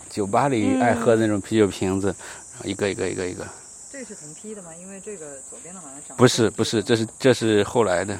[0.08, 2.14] 酒吧里爱喝的那种啤酒瓶子，
[2.62, 3.44] 一个一个一个一个。
[3.90, 4.70] 这是同批的吗？
[4.80, 6.16] 因为这个左边的好像长。
[6.16, 8.16] 不是不是，这是这是后来的。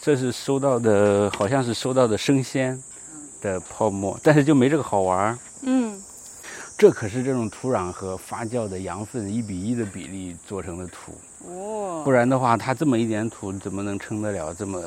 [0.00, 2.80] 这是收到的，好像是收到的生鲜
[3.42, 5.38] 的泡沫，但是就没这个好玩儿。
[5.62, 6.00] 嗯，
[6.78, 11.12] 这可是这种土壤和发酵的羊粪一比一的比例做成的土。
[11.46, 14.80] 哦，不然的话，它这么一点土怎么能撑得了这么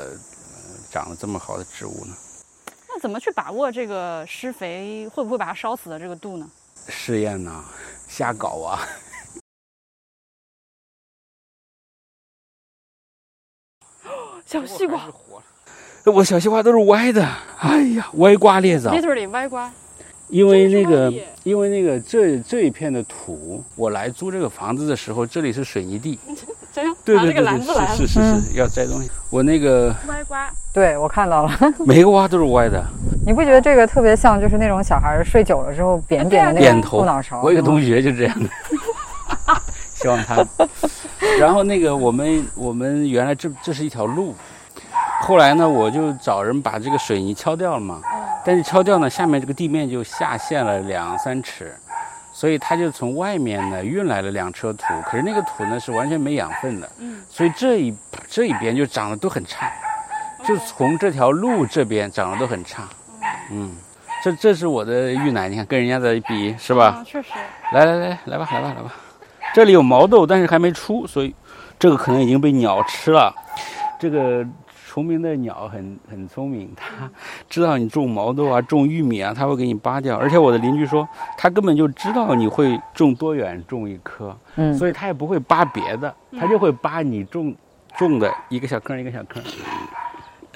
[0.89, 2.13] 长得这么好的植物呢？
[2.87, 6.49] 那怎么去把握这个施肥会不会把它烧死的这个度呢？
[6.87, 7.63] 试验呢，
[8.07, 8.79] 瞎搞啊。
[14.51, 14.99] 小西瓜，
[16.03, 17.25] 我小西瓜都是歪的，
[17.59, 18.91] 哎呀，歪瓜裂枣。
[18.91, 19.71] literally 歪瓜。
[20.27, 26.19] 因为那个，因为那个这这一片的土，我来租这个房子的时候，这里是水泥地。
[26.73, 26.97] 真的？
[27.05, 29.09] 对对对，是是是是，要摘东西。
[29.29, 32.83] 我那个歪瓜，对我看到了，每个瓜都是歪的。
[33.25, 37.41] 你不觉得这个特别像，就是那种小孩睡久了之后扁扁的那个后脑勺？
[37.41, 38.49] 我一个同学就这样的。
[39.95, 40.45] 希望他。
[41.39, 44.35] 然后那个我们我们原来这这是一条路，
[45.21, 48.01] 后来呢我就找人把这个水泥敲掉了嘛。
[48.43, 51.75] 但是敲掉呢，下面这个地面就下陷了两三尺，
[52.33, 54.83] 所以他就从外面呢运来了两车土。
[55.05, 56.89] 可是那个土呢是完全没养分的，
[57.29, 57.95] 所以这一
[58.27, 59.71] 这一边就长得都很差，
[60.43, 62.81] 就从这条路这边长得都很差。
[63.51, 63.75] 嗯，
[64.23, 67.03] 这这是我的玉奶，你看跟人家的比是吧？
[67.05, 67.29] 确实。
[67.73, 68.91] 来来来，来吧来吧来吧，
[69.53, 71.33] 这里有毛豆，但是还没出，所以
[71.77, 73.33] 这个可能已经被鸟吃了。
[73.99, 74.45] 这个。
[74.93, 77.09] 聪明的鸟很很聪明，它
[77.49, 80.17] 知道你种毛豆啊、种玉米啊，它会给你扒掉。
[80.17, 87.55] 而且我的邻居说，它根本就知道你会种多远种一棵，嗯，所以它也不会扒别的，它就会扒你种
[87.97, 89.41] 种的一个小坑一个小坑。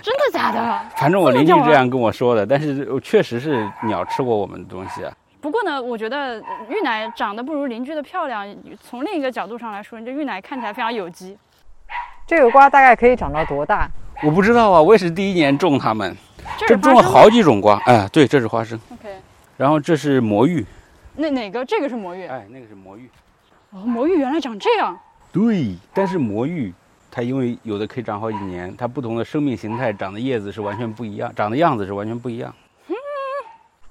[0.04, 0.82] 真的假的？
[0.98, 5.14] 反正我邻居这样跟我说的，但是确实是鸟吃过我们的东西啊。
[5.46, 8.44] 不过呢，我觉得玉奶长得不如邻居的漂亮。
[8.82, 11.38] 从另一个角度上来说，你这玉奶看起来非常有机。
[12.26, 13.88] 这个瓜大概可以长到多大？
[14.24, 16.18] 我不知道啊，我也是第一年种它们。
[16.58, 18.80] 这种了好几种瓜，哎，对，这是花生。
[18.92, 19.16] OK。
[19.56, 20.66] 然后这是魔芋。
[21.16, 21.64] 那哪个？
[21.64, 22.26] 这个是魔芋。
[22.26, 23.08] 哎，那个是魔芋。
[23.70, 25.00] 哦，魔芋原来长这样。
[25.32, 26.74] 对，但是魔芋
[27.12, 32.52] 它因为有的可以长好几年，它不同的生命形态长的叶子是完全不一样，长的样子是完全不一样。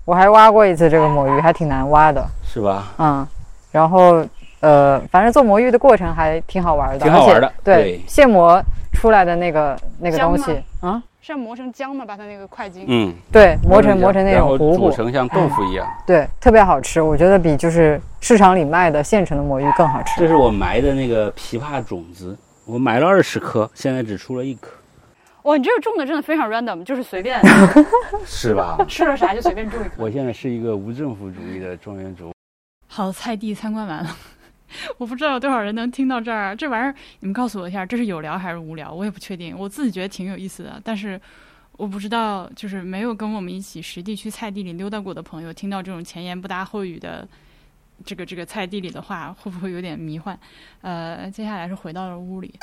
[0.05, 2.25] 我还挖过一次这个魔芋，还挺难挖的。
[2.45, 2.93] 是吧？
[2.99, 3.27] 嗯，
[3.73, 4.25] 然后。
[4.61, 7.53] 呃，反正做魔芋的过程还挺好玩的，挺好玩的。
[7.63, 8.59] 对，现磨
[8.95, 12.03] 出来的那个那个东西啊，是要磨成浆吗？
[12.09, 15.87] 把它那个块茎，嗯，对，磨成磨成那种糊糊，煮成像豆腐一样。
[16.07, 20.19] 对，特别好吃，我觉得比就是市场里卖的现成的魔芋更好吃。
[20.19, 24.71] 这是我埋的那个枇杷种子，我埋了二十颗，现在只出了一颗。
[25.45, 27.39] 哇，你这个种的真的非常 random，就是随便，
[28.25, 28.79] 是吧？
[28.89, 29.95] 吃了啥就随便种一颗。
[29.99, 32.33] 我现在是一个无政府主义的庄园主。
[32.87, 34.17] 好，菜地参观完了。
[34.97, 36.57] 我不知道有多少人能听到这儿。
[36.57, 38.91] 这玩意儿，你们告诉我一下，这是有聊还是无聊？
[38.91, 39.55] 我也不确定。
[39.57, 41.21] 我自己觉得挺有意思的，但是
[41.73, 47.29] 我不知道，就是没有跟我们一起实地去菜地里溜达过的朋友，听到这种前言不搭后语的
[48.03, 50.39] 这个这个菜地里的话，会不会有点迷幻？
[50.81, 52.55] 呃，接下来是回到了屋里。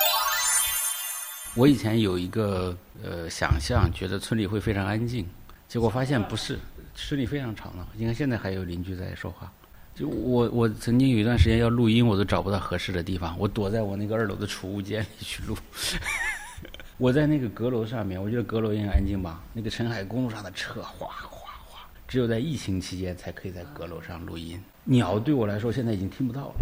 [1.53, 5.27] 我以前有一个呃想象，觉得村里会非常安静，
[5.67, 6.57] 结果发现不是，
[6.95, 7.85] 村里非常吵闹。
[7.93, 9.51] 你看现在还有邻居在说话。
[9.93, 15.57] 就我我曾经有一段时间要录音，我都找不到合适的地方，我躲在我那个二楼的储物间里去录。
[16.97, 19.43] 我在那个阁楼上面，我觉得阁楼也很安静吧。
[19.51, 24.57] 那个澄海公路上的车哗哗哗，只有在疫情期间才可以在阁楼上录音。
[24.85, 26.55] 鸟对我来说现在已经听不到了，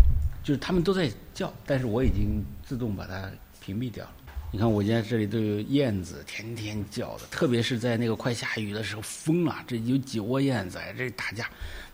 [0.43, 3.29] 就是它们都在叫，但是我已经自动把它
[3.61, 4.11] 屏蔽掉了。
[4.51, 11.47] 你看我家这里都有燕子，天天叫的，特别是在那个快下雨的时候，疯了，这有几窝燕子在这打架。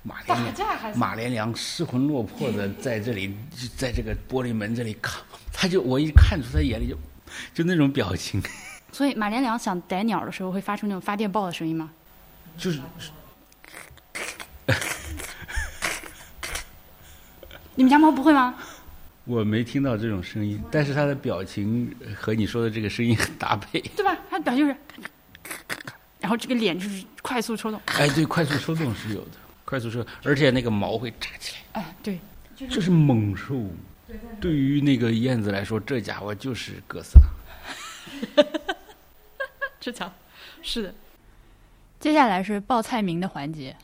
[0.04, 3.36] 马连良，马连良失魂落魄的在这里，
[3.76, 6.96] 在这个玻璃门这里看，他就我一看出他眼里就，
[7.54, 8.42] 就那种表情。
[8.94, 11.92] 所以马连良想逮鸟的时候会发出那种发电报的声音吗？
[12.58, 12.80] 就是。
[17.76, 18.56] 你们家猫不会吗？
[19.26, 24.16] 我没听到这种声音，但是他的表情和你说的这个声音很搭配， 对吧？
[24.30, 24.76] 他表情是，
[26.20, 27.82] 然后这个脸就是快速抽动。
[27.86, 29.32] 哎，对，快速抽动是有的。
[29.66, 31.82] 快速抽，而且那个毛会炸起来。
[31.82, 32.20] 哎，对，
[32.56, 33.56] 这是猛兽。
[34.40, 38.44] 对于那个燕子来说，这家伙就是哥斯拉。
[39.80, 40.12] 这家伙
[40.62, 40.94] 是的。
[42.00, 43.76] 接下来是报菜名的环节。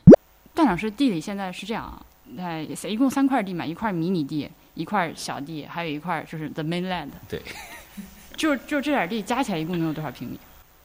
[0.54, 2.06] 段老师地里现在是这样啊，
[2.38, 7.08] 哎，一共三块地嘛，一块迷你地，一块小地，还有一块就是 the mainland。
[7.28, 7.40] 对。
[8.36, 10.38] 就就这点地加起来一共能有多少平米？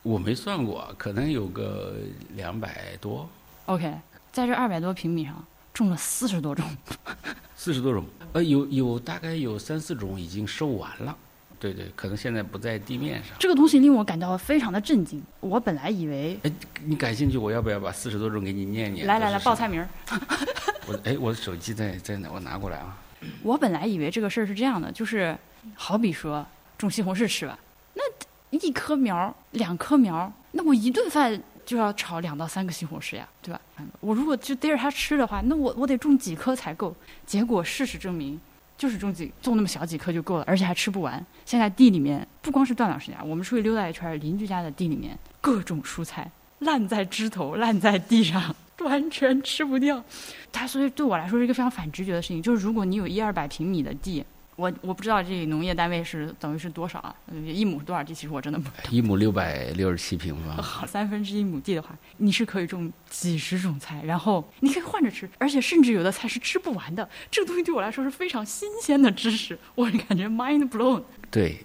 [0.04, 1.96] 我没算过，可能有个
[2.36, 3.28] 两百多。
[3.66, 3.94] OK。
[4.32, 6.64] 在这二百多平米上种了四十多种，
[7.56, 11.18] 四十多种，呃，有有大概有三四种已经收完了，
[11.60, 13.36] 对对，可能现在不在地面上。
[13.40, 15.24] 这个东西令我感到非常的震惊。
[15.40, 16.52] 我本来以为，哎，
[16.84, 19.08] 你感兴趣，我要不要把四十多种给你念念？
[19.08, 19.90] 来来来，报菜名儿。
[20.86, 22.30] 我哎，我的手机在在哪？
[22.32, 22.96] 我拿过来啊。
[23.44, 25.38] 我本来以为这个事儿是这样的，就是
[25.76, 26.46] 好比说
[26.78, 27.58] 种西红柿吃吧，
[27.94, 28.04] 那
[28.52, 31.42] 一棵苗两棵苗，那我一顿饭。
[31.68, 33.60] 就要炒两到三个西红柿呀，对吧？
[34.00, 36.96] 我如果就逮着它吃的话，那我我得种几颗才够？
[37.26, 38.40] 结果事实证明，
[38.78, 41.22] 就是种几种那么小几颗就够了，而且还吃不完。
[41.46, 48.56] 现在地里面不光是段老师家，我们出去溜达一圈，邻居家的地里面各种蔬菜烂在枝头，烂在地上，
[48.88, 50.04] 完全吃不掉。
[50.52, 57.16] 它所以对我来说是一个非常反直觉的事情，就是如果你有一二百平米的地，我我不知道这农业单位是等于是多少啊？
[57.46, 58.12] 一亩是多少地？
[58.12, 58.68] 其实我真的不。
[58.90, 60.58] 一亩六百六十七平方。
[60.64, 67.08] 好，三分之一亩地的话，你是可以种几十种菜，然后你可以换着吃，而且甚至有的菜是吃不完的。
[67.30, 71.04] 这个东西对我来说是非常新鲜的知识，我感觉 mind blown。
[71.30, 71.64] 对，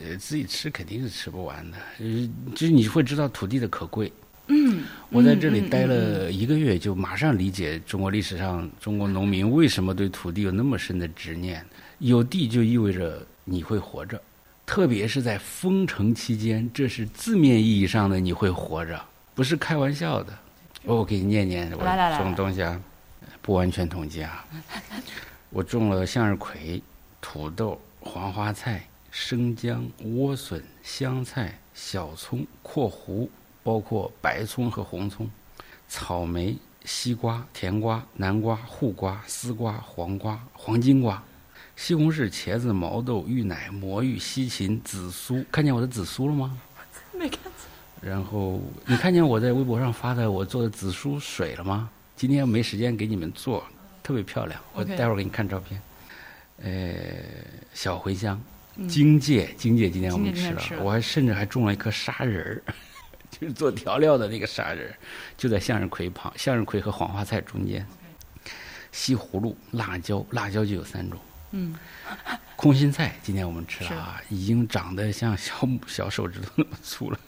[0.00, 4.10] 呃，自己吃肯定是吃不完的，呃，就是你会知道土地的可贵。
[4.48, 11.64] 嗯，我在这里待了一个月，就马上理解中国历史上中国农民为什么对土地有那么深的执念。
[11.98, 14.20] 有地就意味着你会活着，
[14.66, 19.02] 特别是在封城期间，这是字面意义上的你会活着，
[19.34, 20.32] 不是开玩笑的。
[20.82, 22.78] 我给你念念我种东西啊，
[23.40, 24.44] 不完全统计啊。
[25.48, 26.82] 我种了向日葵、
[27.20, 33.28] 土豆、黄花菜、生姜、莴笋、香菜、小葱（括弧）。
[33.64, 35.28] 包括白葱和红葱，
[35.88, 41.20] 草莓、西瓜、甜瓜、南瓜、护瓜、丝瓜、黄瓜、黄金瓜，
[41.74, 45.42] 西红柿、茄子、毛豆、芋奶、魔芋、西芹、紫苏。
[45.50, 46.56] 看见我的紫苏了吗？
[47.12, 47.52] 没看见。
[48.02, 51.88] 然后你看见我在微博上发的我做的紫苏水了吗？
[52.14, 53.64] 今天没时间给你们做，
[54.02, 54.60] 特别漂亮。
[54.74, 55.80] 我待会儿给你看照片。
[56.62, 56.94] 呃，
[57.72, 58.40] 小茴香、
[58.86, 62.62] 荆芥，荆芥今天我们吃了，我还甚至还种了一颗沙仁儿。
[63.40, 64.94] 就是做调料的那个啥人，
[65.36, 67.86] 就在向日葵旁，向日葵和黄花菜中间。
[68.92, 71.18] 西葫芦、辣椒，辣椒就有三种。
[71.50, 71.74] 嗯。
[72.54, 77.18] 空心菜，今天我们吃了啊，已经长得像小 小手指头那么粗了。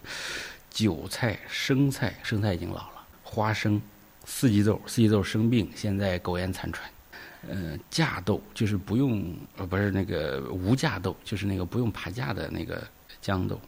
[0.71, 3.07] 韭菜、生菜，生菜已经老了。
[3.23, 3.83] 花生、
[4.25, 6.89] 四季豆，四季豆生病，现在苟延残喘。
[7.49, 12.87] 呃，架豆就是不用，呃，不是那个无架豆，就是那个不用爬架的那个
[13.21, 13.61] 豇豆，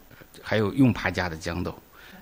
[0.42, 1.77] 还有用爬架的豇豆。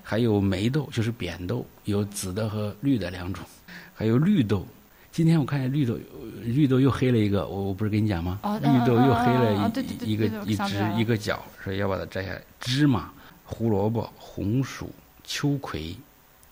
[0.08, 3.44] 还有梅豆，就是扁豆，有紫的和绿的两种。
[3.92, 4.64] 还有绿豆，
[5.10, 5.98] 今天我看见绿豆，
[6.44, 8.38] 绿豆又黑了一个，我我不是跟你讲吗？
[8.62, 9.72] 绿豆又黑了
[10.04, 12.40] 一一个一只一个角，所以要把它摘下来。
[12.60, 13.12] 芝麻、
[13.44, 14.88] 胡萝卜、红薯、
[15.24, 15.96] 秋葵，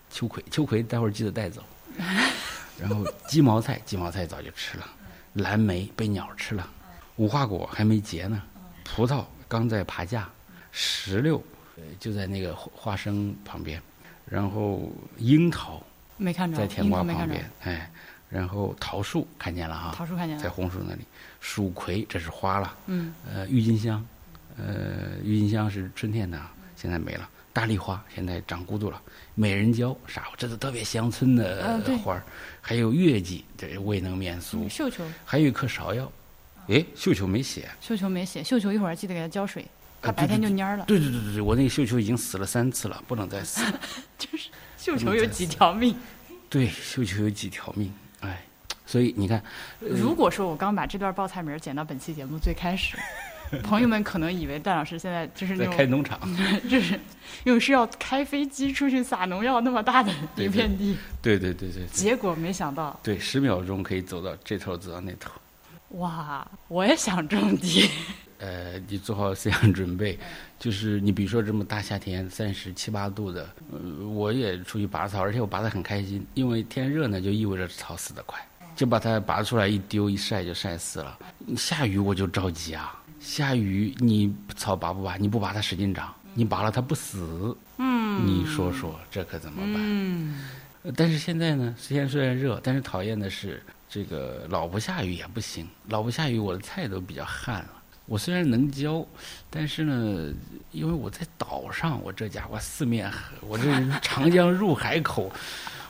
[0.09, 1.63] 秋葵秋葵，待会儿记得带走。
[2.77, 4.85] 然后鸡毛菜，鸡毛菜早就吃了。
[5.31, 6.69] 蓝莓被鸟吃了，
[7.15, 8.43] 无花果还没结呢，
[8.83, 10.29] 葡萄刚在爬架，
[10.73, 11.41] 石榴。
[11.99, 13.81] 就在那个花生旁边，
[14.29, 15.81] 然后樱桃
[16.17, 17.89] 没看着，在甜瓜旁边，哎，
[18.29, 21.01] 然后桃树看见了哈，桃树看见了，在红薯那里，
[21.39, 24.05] 蜀葵这是花了，嗯，呃，郁金香，
[24.57, 26.41] 呃，郁金香是春天的，
[26.75, 29.01] 现在没了，大丽花现在长孤独了，
[29.33, 32.23] 美人蕉啥，这都特别乡村的花儿，
[32.61, 36.11] 还有月季，这未能免俗，绣球，还有一棵芍药，
[36.67, 39.65] 哎，绣球没写，绣球没写，绣球一会儿记得给它浇水。
[40.05, 40.85] 它白天就蔫了。
[40.85, 43.61] 对对对对对，我那个绣球已经死了三次了，不能再死。
[44.17, 45.95] 就是绣球有几条命？
[46.49, 47.93] 对，绣球有几条命？
[48.21, 48.43] 哎，
[48.85, 49.43] 所以你看，
[49.79, 52.97] 如果说我刚把这段报菜名剪到本期节目最开始，
[53.63, 56.19] 朋友们可能以为段老师现在就是那种开农场，
[56.69, 56.99] 就是
[57.43, 60.97] 因为是要开飞机出去撒农药那么大的一片地。
[61.21, 61.85] 对对对对。
[61.87, 65.31] 结果没想到，对，十秒钟可以走到这头，走到那头。
[65.99, 67.89] 哇，我也想种地。
[68.37, 70.17] 呃，你做好思想准备，
[70.59, 78.39] 就是你比如说这么大夏天三十七八度的，呃，我也出去拔草，而且我拔得很开心，因为天热呢就意味着草死得快，
[78.75, 81.17] 就把它拔出来一丢一晒就晒死了。
[81.55, 85.15] 下雨我就着急啊，下雨你草拔不拔？
[85.17, 89.75] 你不拔它使劲长，你拔了它不死，嗯，你说说这可怎么办？
[89.77, 90.35] 嗯，
[90.95, 97.74] 但是现在呢，虽然虽然热，但是讨厌的是这个老不下雨也不行，老不下雨我的菜都比较旱了。
[98.07, 99.03] 我虽然能教，
[99.49, 100.31] 但是呢，
[100.71, 103.63] 因为我在岛上，我这家伙四面，我这
[103.99, 105.31] 长江入海口，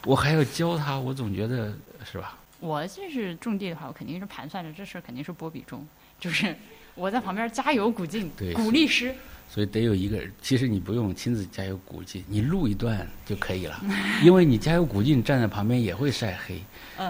[0.06, 1.74] 我还要教他，我总觉得
[2.10, 2.38] 是吧？
[2.62, 5.86] 我就是种地的话，我肯定是盘算着这事儿肯定是波比种，
[6.18, 6.56] 就是
[6.96, 9.14] 我在旁边加油鼓劲，鼓励师。
[9.50, 13.80] 所以得有一个人，其实你不用亲自加油鼓劲，你录一段就可以了，
[14.24, 16.64] 因为你加油鼓劲站在旁边也会晒黑，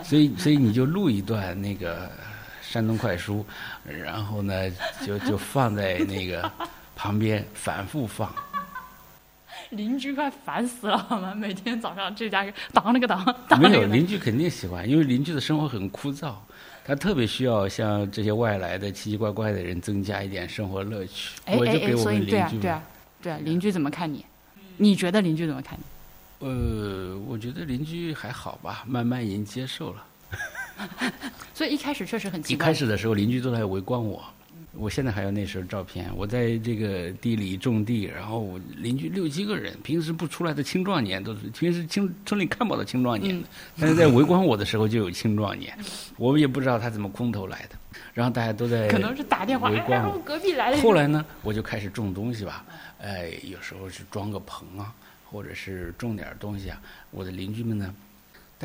[0.03, 2.11] 所以所以你就录一段那个。
[2.67, 3.45] 山东快书，
[3.83, 4.69] 然后呢，
[5.05, 6.51] 就就放在那个
[6.95, 8.33] 旁边反复放。
[9.71, 11.33] 邻居快烦死了，好吗？
[11.33, 16.33] 每天早上这家当那个当，没有邻居肯定喜欢，因为邻居的生活很枯燥，
[16.85, 21.31] 他特别需要像这些外来的奇奇怪怪的人增加一点生活乐趣。
[21.47, 22.31] 我就给我们邻居。
[22.31, 22.83] 对啊，对啊，
[23.23, 24.23] 对啊，邻居怎么看你？
[24.77, 25.83] 你觉得邻居怎么看你？
[26.47, 30.03] 呃，我觉得邻居还好吧，慢慢已经接受了。
[31.53, 32.65] 所以一开始确实很奇怪。
[32.65, 34.23] 一开始的时候，邻居都在围观我，
[34.73, 43.41] 我现在还有那时候照片，我在这个地里种地，然后我邻居六七个人，平时不出来的青壮年都是平时青村里看不到青壮年，
[43.79, 45.77] 但是在围观我的时候就有青壮年，
[46.17, 47.75] 我们也不知道他怎么空投来的，
[48.13, 50.77] 然后大家都在可能是打电话围观我隔壁来了。
[50.81, 52.65] 后来呢，我就开始种东西吧，
[53.01, 57.95] 哎，有时候是装个棚啊，或者是种点东西啊，我的邻居们呢。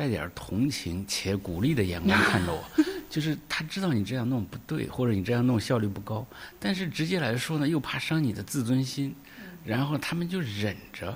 [0.01, 2.63] 带点同情且鼓励的眼光看着我，
[3.07, 6.25] 就是他知道你这样弄不对，或者你这样弄效率不高，
[6.59, 9.13] 但是直接来说呢，又怕伤你的自尊心，
[9.63, 11.15] 然后他们就忍着。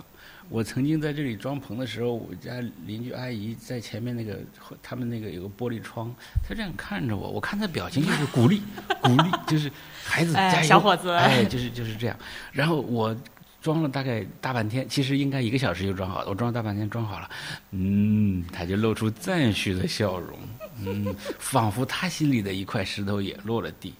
[0.49, 4.37] 我曾经在这里装棚的时候，我家邻居阿姨在前面那个，
[4.83, 6.13] 他们那个有个玻璃窗，
[6.47, 8.61] 她这样看着我，我看她表情就是鼓励，
[9.01, 9.71] 鼓励，就是
[10.03, 12.15] 孩子加油，小伙子，哎，就是就是这样。
[12.51, 13.17] 然后我。
[13.65, 16.29] 装了大概大半天，其实应该一个小时就装好了。
[16.29, 17.27] 我装了大半天，装好了，
[17.71, 20.37] 嗯，他就露出赞许的笑容，
[20.85, 23.91] 嗯，仿佛他心里的一块石头也落了地。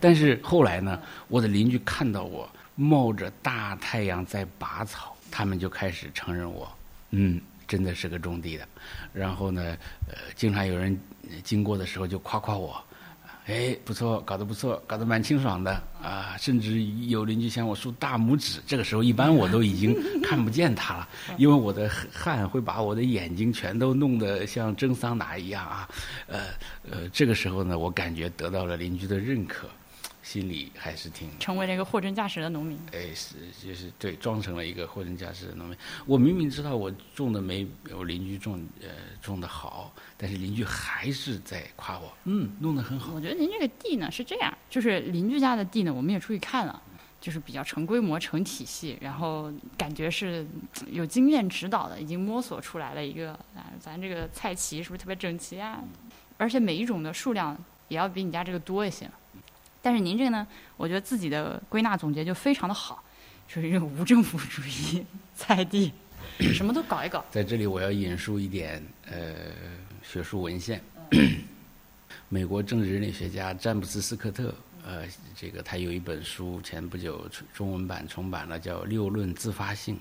[0.00, 0.98] 但是后来呢，
[1.28, 6.66] 我的邻居看到我冒着大太阳在拔草，他们就开始承认我，
[7.10, 7.38] 嗯，
[7.68, 8.66] 真的是个种地的。
[9.12, 9.76] 然后呢，
[10.08, 10.98] 呃，经常有人
[11.44, 12.82] 经过的时候就夸夸我。
[13.46, 16.36] 哎，不错，搞得不错，搞得蛮清爽的啊！
[16.38, 18.60] 甚至有邻居向我竖大拇指。
[18.66, 25.88] 这个时候，一般我都已经看不见他了， 因为我的汗会把我的眼睛全都弄得像蒸桑拿一样啊！
[26.28, 26.40] 呃
[26.88, 29.68] 呃，这个时候呢，我感觉得到了邻居的认可。
[30.24, 32.78] 心里还是挺成为了一个货真价实的农民。
[32.92, 35.76] 哎，是就是对，装成了一个货真价实的农民。
[36.06, 38.88] 我明明知道我种的没我邻居种呃
[39.20, 43.12] 种的好，但是邻居还是在夸我，嗯，弄得很好。
[43.12, 46.80] 我觉得您这个地呢是这样，就是邻居家的地呢，我们也出去看了，
[47.20, 50.46] 就是比较成规模、成体系，然后感觉是
[50.86, 55.82] 有经验指导的，已经摸索出来了一个啊，咱这个菜畦是不是特别整齐啊？
[56.36, 57.58] 而且每一种的数量
[57.88, 59.10] 也要比你家这个多一些。
[59.82, 60.46] 但是您这个呢，
[60.76, 63.02] 我觉得自己的归纳总结就非常的好，
[63.48, 65.04] 就是一个无政府主义
[65.34, 65.92] 菜地，
[66.54, 67.24] 什么都搞一搞。
[67.28, 69.34] 在这里我要引述一点呃
[70.02, 70.82] 学术文献，
[72.28, 79.96] 美国政治人类学家詹姆斯斯科特，呃，这个他有一本书，前不久中文版重版了，叫《六论自发性》。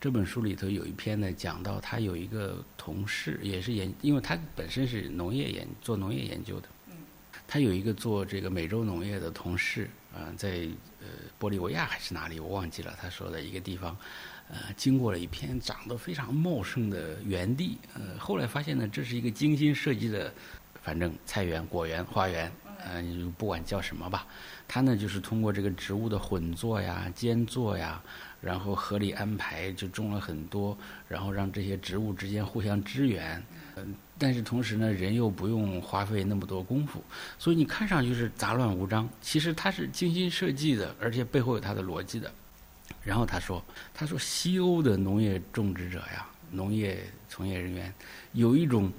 [0.00, 6.68] 这本书里头有一篇呢，讲到他有一个同事，也是研，因为他本身是农业研做农业研究的。
[7.46, 10.68] 他有一个做这个美洲农业的同事，啊，在
[11.00, 11.06] 呃
[11.38, 12.96] 玻利维亚还是哪里我忘记了。
[13.00, 13.96] 他说的一个地方，
[14.48, 20.32] 呃，经过了一片长得非常茂盛的园地，呃，后来发现呢，这是一个精心设计的，
[20.82, 22.52] 反正菜园、果园、花园，
[22.86, 24.26] 嗯，不管叫什么吧。
[24.68, 28.02] 它呢，就是通过这个植物的混作呀、间作呀，
[28.40, 30.76] 然后合理安排，就种了很多，
[31.08, 33.42] 然后让这些植物之间互相支援，
[33.76, 33.94] 嗯。
[34.16, 37.02] 但是同时呢，人又不用花费那么多功夫，
[37.36, 42.32] 所以你看上去是杂乱无章，其实它是精心设计的，而且背后有它的逻辑的。
[43.04, 43.62] 然后他说
[43.94, 47.92] ：“他说西欧的农业种植者呀，农业从业人员
[48.32, 48.90] 有一种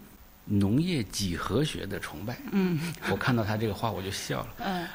[0.46, 2.80] 农业几何学的崇拜。”嗯，
[3.12, 4.48] 我看到他这个话我就笑了。
[4.64, 4.88] 嗯，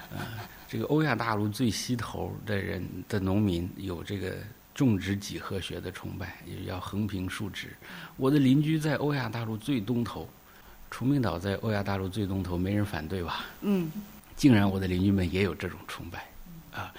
[0.69, 4.37] 这个欧亚大陆最西头的人的农民有这个。
[4.73, 7.69] 种植几何学的崇拜，也要横平竖直。
[8.17, 10.27] 我的邻居在欧亚大陆最东头，
[10.91, 13.45] 崇明岛在欧亚大陆最东头，没人反对吧？
[13.61, 13.93] 嗯，
[14.37, 16.25] 竟然我的邻居们也有这种崇拜，
[16.73, 16.95] 啊，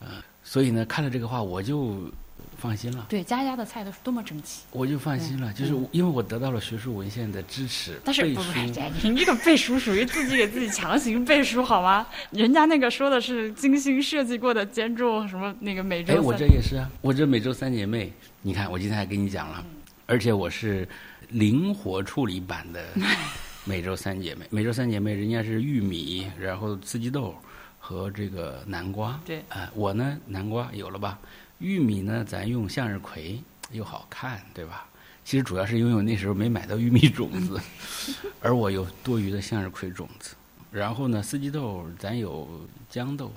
[0.00, 0.08] 呃，
[0.42, 2.10] 所以呢，看了这个话，我就。
[2.58, 5.52] 放心了，对家家的菜都是多么整齐，我就放心了。
[5.52, 8.42] 就是因为我得到了学术文献的支持，但是不不，
[9.02, 12.06] 您这个背书属于自己给自己强行背书好吗？
[12.30, 16.14] 人家那个说的是精心设计过的建筑，什么那个美洲。
[16.14, 19.62] 哎，我这也是啊，我这美洲三姐妹，你看我今天还跟你讲了，
[20.06, 20.88] 而且我是
[21.28, 22.82] 灵活处理版的
[23.64, 24.46] 美洲三姐妹。
[24.48, 27.34] 美洲三姐妹人家是玉米，然后四季豆
[27.86, 29.16] 和这个南瓜。
[29.24, 31.16] 对，哎，我呢南瓜有了吧？
[31.60, 34.84] 玉米呢，咱用向日葵又好看，对吧？
[35.24, 37.60] 其实主要是因为我那时候没买到玉米种子，
[38.42, 40.34] 而我有多余的向日葵种子。
[40.72, 42.48] 然后呢，四季豆咱有
[42.90, 43.32] 豇豆、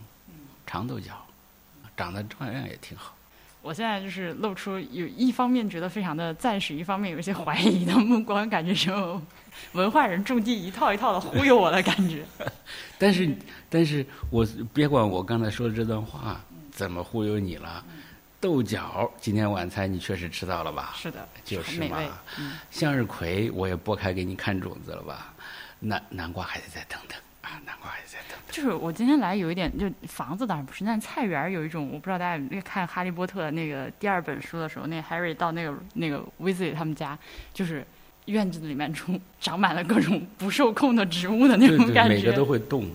[0.65, 1.13] 长豆角，
[1.95, 3.15] 长得照样也挺好。
[3.61, 9.21] 我现在就是露出有一方面觉得非常的赞许，一方面有一些怀疑的目光，感觉就
[9.73, 12.23] 文化人种地一套一套的忽悠我的感觉。
[12.97, 13.29] 但是，
[13.69, 16.39] 但是我别管我刚才说的这段话
[16.71, 17.83] 怎么忽悠你了。
[18.41, 20.93] 豆角，今天晚餐你确实吃到了吧？
[20.95, 21.97] 是的，就是嘛。
[22.71, 25.33] 向日葵我也剥开给你看种子了吧？
[25.81, 28.39] 南南瓜还得再等等啊，南瓜还得再等。
[28.49, 37.19] 就是我今天来有一点，就房子当然不是，但菜园有一种，我不知道大家看《哈利波特》那个第二本书的时候，那 Harry 到那个那个 Weasley 他们家，
[37.53, 37.85] 就是
[38.29, 42.85] 院子里面种长满了各种不受控的植物的那种感觉，每个都会动，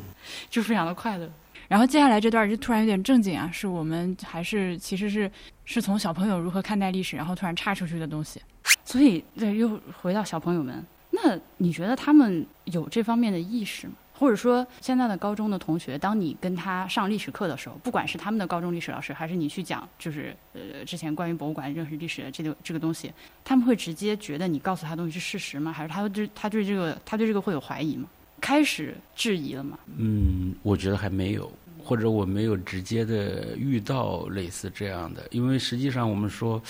[0.48, 1.28] 就非常的快乐。
[1.66, 5.30] 然后接下来这段就突然有点正经啊，是我们还是其实是
[5.64, 8.40] 是从小朋友如何看待历史，然后突然插出去的东西。
[8.84, 13.94] 所以，对，又回到小朋友们，那你觉得他们有这方面的意识吗？
[14.16, 23.12] 或者说，现在的高中的同学，当你跟他上历史课的时候，不管是他们的高中历史老师，还是你去讲，就是呃之前关于博物馆认识历史的这个这个东西，
[23.44, 25.72] 他们会直接觉得你告诉他东西是事实吗？
[25.72, 28.08] 还是他对他对这个他对这个会有怀疑吗？
[28.40, 29.76] 开始质疑了吗？
[29.96, 31.50] 嗯，我觉得还没有，
[31.82, 36.62] 或者我没有直接的遇到类似这样的，因为实际上我们说。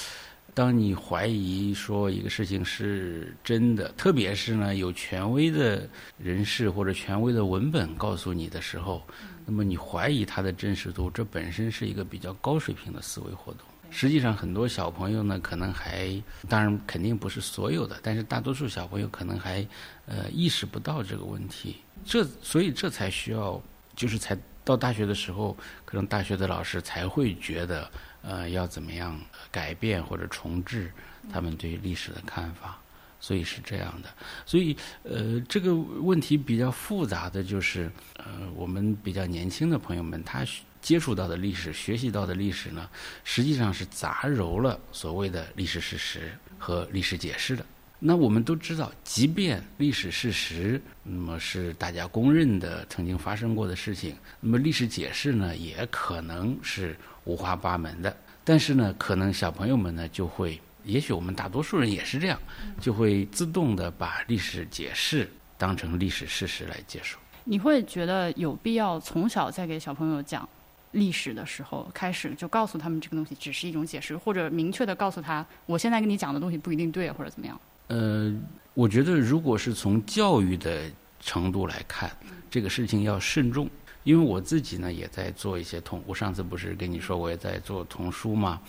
[0.55, 9.03] 当你怀疑说一个事情是真的，特别是呢有权威的人士或者权威的文本告诉你的时候，
[9.45, 13.67] 那么你怀疑它的真实度，这本身是一个比较高水平的思维活动。
[13.91, 16.11] 实际上，很多小朋友呢，可能还，
[16.49, 19.67] 当然肯定不是所有的，但是大多数小朋友可能还，
[20.07, 21.77] 呃，意识不到这个问题。
[22.05, 23.61] 这所以这才需要，
[23.97, 27.91] 就是才到大学的时候，可能大学的老师才会觉得。
[28.27, 29.21] 呃，要怎么样
[29.51, 30.91] 改变或者重置
[31.31, 32.79] 他们对历史的看法？
[33.21, 34.09] 所以是这样的。
[34.45, 40.45] 所以，呃，这个问题比较复杂的就是，呃，我们比较年轻的朋友们，他
[40.83, 42.89] 接触到的历史、学习到的历史呢，
[43.25, 47.65] 实际上是杂糅了所谓的历史事实和历史解释的。
[47.99, 56.95] 那我们都知道，即便历史事实那么是大家公认的曾经发生过的事情，那么历史解释呢，也可能是。
[57.25, 58.15] 五花八门的，
[58.45, 62.39] 但是呢，可能小朋友们呢就会，也许我们大多数人也是这样，
[62.81, 67.19] 就会自动的把历史解释当成历史事实来接受。
[67.45, 70.49] 你会觉得有必要从小在给小朋友讲
[70.93, 77.61] 历史的时候开始就告诉他们这个东西只是一种解释，或者明确的告诉他，我现在跟你讲的东西不一定对，或者怎么样？
[77.89, 78.35] 呃，
[78.73, 82.11] 我觉得如果是从教育的程度来看，
[82.51, 83.69] 这个事情要慎重。
[84.05, 88.61] 因为我自己呢也在做一些童，我上次不是跟你说我也在做童书嘛，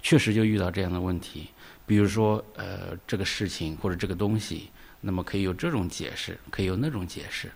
[0.00, 1.48] 确实就遇到这样的问题。
[1.84, 4.70] 比如说，呃，这个事情或者这个东西，
[5.00, 7.50] 那么可以有这种解释，可以有那种解释，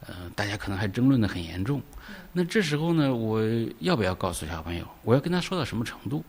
[0.00, 1.82] 呃，大家可能还争论的很严重。
[2.32, 3.42] 那这时候呢，我
[3.80, 4.86] 要不要告诉小朋友？
[5.02, 6.24] 我要跟他说到什么程度？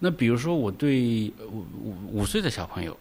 [0.00, 2.98] 那比如说，我对五五五岁的小朋友。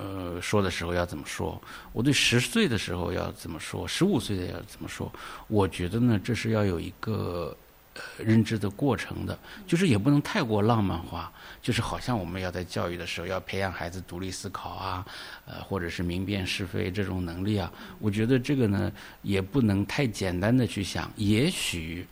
[0.00, 1.60] 呃，说的时候要怎么说？
[1.92, 3.86] 我对十岁的时候要怎么说？
[3.86, 5.12] 十五岁的要怎么说？
[5.46, 7.54] 我觉得呢，这是要有一个
[7.92, 11.30] 呃认知的过程的，就是也不能太过浪漫化，
[11.60, 15.04] 就是好像我们要在教育的时候要培养孩子独立思考啊，
[15.44, 17.70] 呃，或者是明辨是非这种能力啊。
[17.98, 18.90] 我觉得这个呢，
[19.20, 22.06] 也不能太简单的去想，也许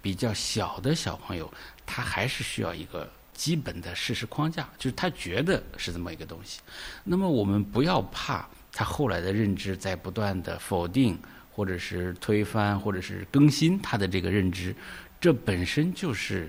[0.00, 1.52] 比较小的小朋友，
[1.84, 3.10] 他还是需要一个。
[3.34, 6.60] 基本的事实框架，就是他觉得是这么一个东西。
[7.02, 11.18] 那么我们不要怕他后来的认知在不断的否定，
[11.50, 14.74] 或者是推翻，或者是更新他的这个认知。
[15.20, 16.48] 这本身就是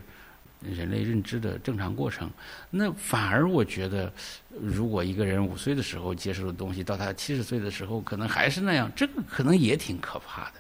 [0.61, 2.29] 人类认知的正常过程。
[2.69, 4.13] 那反而我觉得，
[4.49, 10.53] 如果一个人五岁的时候接受的东西，到他七十岁的时候可能还是那样，这个可能也挺可怕的。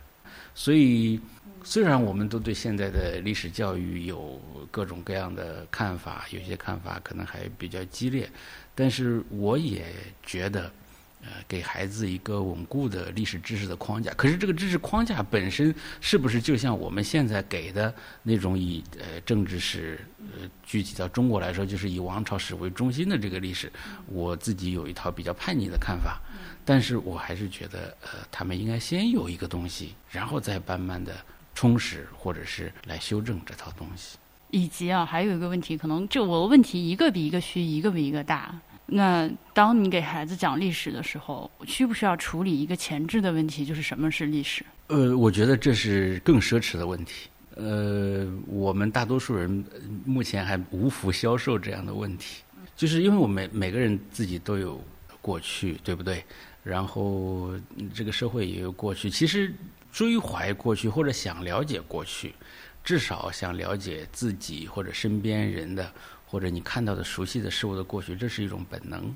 [0.53, 1.19] 所以。
[1.67, 4.39] 虽然我们都对现在的历史教育有
[4.69, 8.29] 各种各样的看法，有些看法可能还比较激烈，
[8.75, 9.83] 但是我也
[10.23, 10.71] 觉得，
[11.23, 14.13] 呃，给孩子一个稳固的历史知识的框架。
[14.13, 17.91] 可是这个知识框架本身是不是就像我们现在给的
[18.21, 23.71] 那种以呃政治史，呃具体到中国来说，就是以王朝史为中心的这个历史？
[24.05, 26.21] 我自己有一套比较叛逆的看法，
[26.63, 31.11] 但是我还是觉得，呃，他们应该先有一个东西，然后再慢慢的。
[31.55, 34.17] 充实，或者是来修正这套东西，
[34.51, 38.53] 以及啊，还有一个问题，可能就我的问题一个比一个虚，一个比一个大。
[38.85, 44.63] 那当你给孩子讲历史的时候，需不需要处理一个前置的问题，就是什么是历史？
[44.87, 47.29] 呃，我觉得这是更奢侈的问题。
[47.55, 49.65] 呃，我们大多数人
[50.05, 52.43] 目前还无福消受这样的问题，
[52.75, 54.79] 就是因为我们每个人自己都有
[55.21, 56.23] 过去，对不对？
[56.63, 57.51] 然后
[57.93, 59.51] 这个社会也有过去，其实。
[59.95, 62.35] 追怀过去或者想了解过去，
[62.83, 65.89] 至少想了解自己或者身边人的，
[66.25, 69.15] 或者你看到的熟悉的事物的过去，这是一种本能。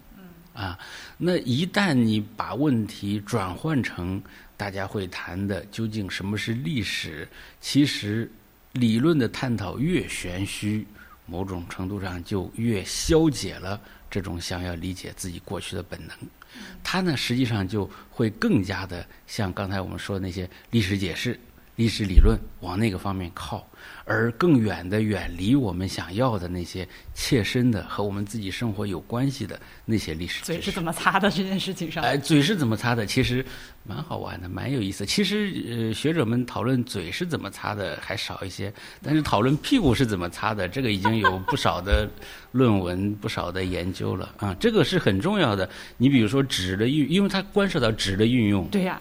[0.53, 0.79] 啊，
[1.17, 4.23] 那一旦你把问题转换成
[4.55, 7.27] 大家会谈的究竟什么是历史，
[7.59, 8.31] 其实
[8.71, 10.87] 理论的探讨越玄虚，
[11.25, 16.17] 某种程度上就越消解了这种想要理解自己过去的本能。
[16.83, 21.39] 他呢，实际上就会更加的像刚才我们说的那些历史解释、
[21.75, 23.68] 历史理论往那个方面靠，
[24.05, 30.43] 而更远的远离我们想要的那些切身的和我们自己生活有关系的那些历史。
[30.43, 32.03] 嘴是怎么擦的这件事情上？
[32.03, 33.05] 哎，嘴是怎么擦的？
[33.05, 33.45] 其实
[33.83, 35.05] 蛮好玩的，蛮有意思。
[35.05, 38.73] 其实呃，学者们讨论嘴是怎么擦的还少一些，
[39.03, 42.09] 但是讨论屁股是怎么擦的，这个已经有不少的
[42.51, 44.55] 论文、 不少的研究了啊。
[44.59, 45.69] 这个是很重要的。
[45.97, 48.67] 你比如说纸的运，因为它关涉到纸的运用。
[48.69, 48.99] 对呀。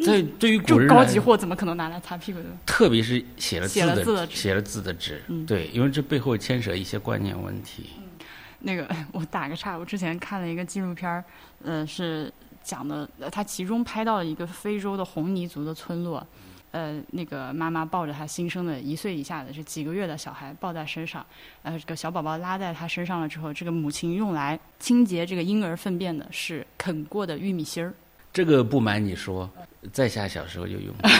[0.00, 2.46] 在对于古人高级货怎么可能拿来擦屁股的？
[2.64, 3.80] 特别是写了字
[4.14, 7.90] 的写了字的纸，对，因为这背后牵扯一些观念问题。
[8.60, 11.22] 那个 我打个岔，我之前看了一个纪录片儿，
[11.62, 12.32] 呃，是
[12.62, 16.26] 讲的，他其中拍到了一个非洲的红泥族的村落，
[16.70, 21.26] 呃，那个妈妈抱着她新生的一岁以下的是几个月的小孩抱在身上，
[21.62, 27.92] 呃，这个小宝宝拉在她身上了之后，这个母亲用来清洁这个婴儿粪便的是啃过的玉米芯儿。
[28.32, 29.50] 这个不瞒你说。
[29.92, 31.10] 在下小时候就用过，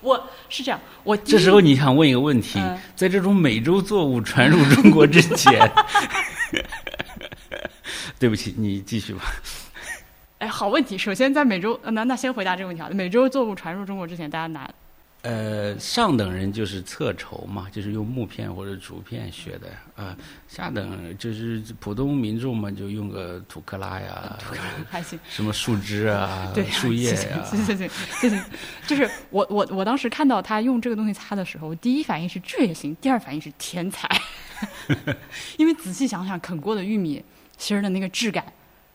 [0.00, 2.58] 我是这样，我这时候你想问一个问题，
[2.96, 5.70] 在这种美洲作物传入中国之前，
[8.18, 9.24] 对不起，你继续吧。
[10.38, 10.96] 哎，好问题。
[10.96, 12.88] 首先，在美洲，那那先回答这个问题啊。
[12.90, 14.66] 美洲作物传入中国之前，大家拿。
[15.28, 19.66] 呃，上等人就是侧筹嘛，就是用木片或者竹片学的
[19.96, 20.16] 啊。
[20.46, 24.38] 下等就是普通民众嘛，就用个土克拉呀，
[24.88, 28.40] 还行，什么树枝啊， 树叶呀，行行行行行。
[28.86, 34.08] 就是我我我当时看到他用这个东西擦的时候，第一反应是这也行，第二反应是天才，
[35.58, 37.24] 因为仔细想想，啃过的玉米
[37.58, 38.44] 芯儿的那个质感，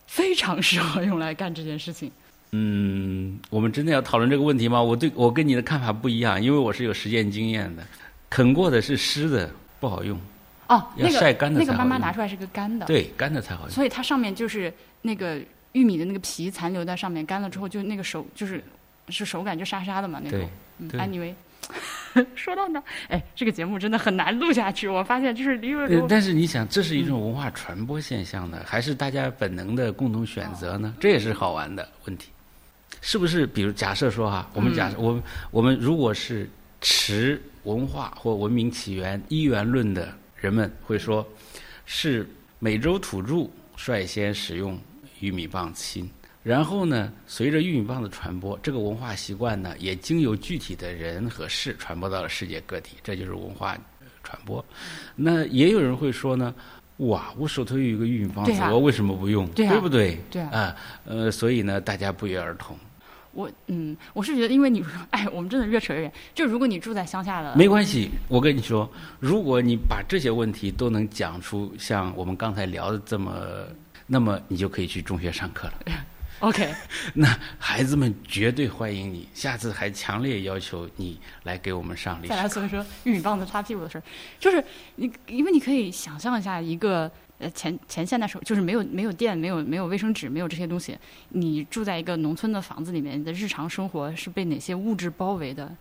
[0.07, 2.09] 非常适合用来干这件事情。
[2.51, 4.81] 嗯，我们真的要讨论这个问题吗？
[4.81, 7.83] 我对我跟你的看法不一样，因为我是有实践经验的。
[8.29, 9.49] 啃过的是湿的，
[9.79, 10.19] 不好用。
[10.67, 12.85] 哦，要晒干的那个妈妈拿出来是个干的。
[12.85, 13.69] 对，干的才好用。
[13.69, 15.39] 所以它上面就是那个
[15.73, 18.63] 玉米的那个皮残留在上面，干了之后就那个手就是
[19.09, 20.39] 是手感就沙沙的嘛那种。
[20.39, 20.99] 对。
[20.99, 21.35] 安妮薇，
[22.33, 24.87] 说到那，哎，这个节目真的很难录下去。
[24.87, 25.87] 我发现就是离了。
[26.09, 30.95] 但是你想，这是一种文化传播现象呢，还是大家本能的共同选择呢？
[30.99, 32.29] 这也是好玩的问题。
[32.99, 33.47] 是不是？
[33.47, 36.49] 比如假设说哈，我们假设我们我们如果是
[36.81, 41.25] 持文化或文明起源一元论的人们会说，
[41.85, 42.27] 是
[42.59, 44.77] 美洲土著率先使用
[45.19, 46.09] 玉米棒子芯，
[46.43, 53.77] 然后呢，随着玉米棒的传播，这个文化习惯呢也经由具体的人和事传播到了世界各地，这就是文化
[54.23, 54.63] 传播。
[55.15, 56.53] 那也有人会说呢。
[57.07, 59.47] 哇，我手头有一个玉米棒子，我为什么不用？
[59.49, 60.17] 对不对？
[60.29, 60.75] 对啊，
[61.05, 62.77] 呃，所以呢，大家不约而同。
[63.33, 66.11] 我嗯，我是觉得，因为你说，哎，我们真的越扯越远。
[66.35, 68.11] 就如果你住在乡下的，没关系。
[68.27, 68.89] 我跟你说，
[69.19, 73.33] 如果你把这些问题都能讲出像我们刚才聊的这么，
[74.05, 75.73] 那么你就可以去中学上课了。
[76.41, 76.73] OK，
[77.13, 77.27] 那
[77.59, 82.29] 孩子们绝对欢迎你，下次还强烈要求你来给我们上历史。
[82.29, 84.03] 再来说一说玉米棒子擦屁股的事儿，
[84.39, 84.63] 就是
[84.95, 90.97] 你，因为你可以想象一下，一个呃前前现代时候，就是没有没有电，没有没有卫生纸，没有这些东西，
[91.29, 95.71] 你住在一个农村的房子里面，你的日常生活是被哪些物质包围的？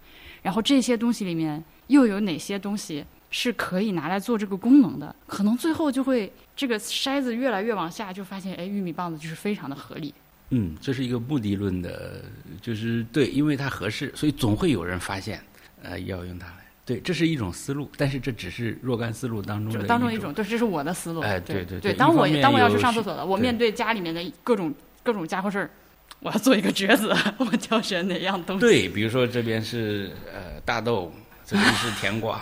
[0.43, 5.17] 然后这些东西里面又有哪些东西是可以拿来做这个功能的？
[5.27, 10.13] 可能最后就会这个筛子越来越往下，就发现哎，玉米棒子就是非常的合理。
[10.51, 12.23] 嗯，这是一个目的论的，
[12.61, 15.41] 就是对，因为它合适，所以总会有人发现，
[15.83, 16.55] 呃，要用它来。
[16.85, 20.35] 对，这是一种思路，但是这只是若干思路当中的当中一种。
[20.35, 21.21] 对，这是我的思路。
[21.21, 21.95] 哎，对对对。
[21.95, 24.75] 当我当我要去上厕所了，我面对家里面的各种
[25.05, 25.71] 各种家伙事儿，
[26.19, 28.61] 我要做一个抉择， 我挑选哪样东西？
[28.61, 31.15] 对，比如说这边是呃大豆，
[31.47, 32.41] 这边是甜瓜，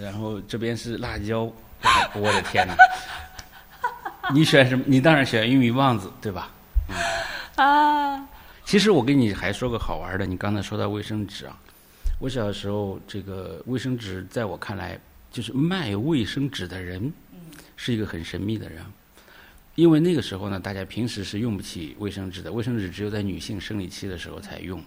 [0.00, 1.52] 然后这边是辣椒，
[2.14, 2.74] 我的天哪！
[4.32, 4.84] 你选什么？
[4.86, 6.48] 你当然选玉米棒子，对吧？
[7.58, 8.28] 啊，
[8.64, 11.58] 其实我跟你还说个好玩的，你刚才说到卫生纸啊，
[12.20, 14.98] 我小时候这个卫生纸在我看来，
[15.32, 17.12] 就是卖卫生纸的人，
[17.76, 18.80] 是一个很神秘的人，
[19.74, 24.80] 因为那个时候呢，大家平时是用不起卫生纸的，卫生纸只有在女性生理期的时候才用，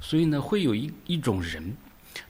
[0.00, 1.76] 所以呢，会有一一种人，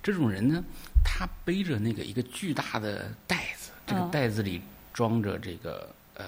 [0.02, 0.64] 这种人呢，
[1.04, 4.62] 他背着那个一个巨大的袋子，这个袋子里
[4.94, 6.24] 装着这个呃。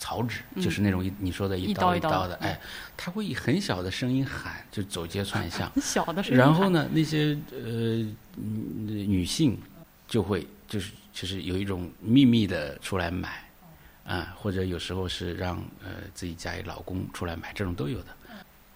[0.00, 2.58] 草纸就是那种你说的一刀一刀的，哎，
[2.96, 5.70] 他会以很小的声音喊，就走街串巷。
[5.80, 6.38] 小的声音。
[6.38, 9.58] 然后呢，那些呃女性
[10.08, 13.44] 就会就是就是有一种秘密的出来买，
[14.06, 18.06] 啊，或者有时候是让呃自己家里老公出来买，这种都有的。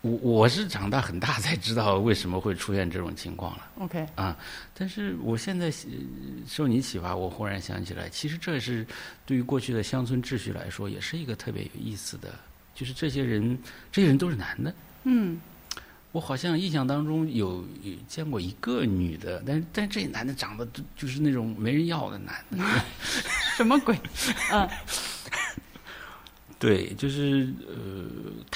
[0.04, 3.70] 我我是长大很大才知道为什么会出现这种情况了。
[3.78, 4.36] OK 啊，
[4.74, 5.72] 但是我现在
[6.46, 8.86] 受你启发，我忽然想起来，其实这是
[9.24, 12.34] 对于过去的乡村秩序来说，也是一个特别有意思的，
[12.74, 13.58] 就是这些人，
[13.90, 14.74] 这些人都是男的。
[15.04, 15.40] 嗯，
[16.12, 17.64] 我好像印象当中有
[18.06, 22.58] 见过一个女的，但但这男的长得就是那种没人要的男的，
[23.56, 23.98] 什么鬼？
[24.52, 24.68] 嗯，
[26.60, 28.04] 对，就是呃，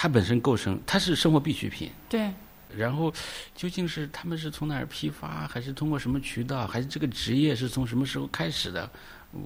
[0.00, 2.30] 他本身构成它是生活必需品，对。
[2.76, 3.12] 然后
[3.52, 8.88] 究竟是他们是从哪儿批发，还是通过什么渠道，还是这个职业是从什么时候开始的？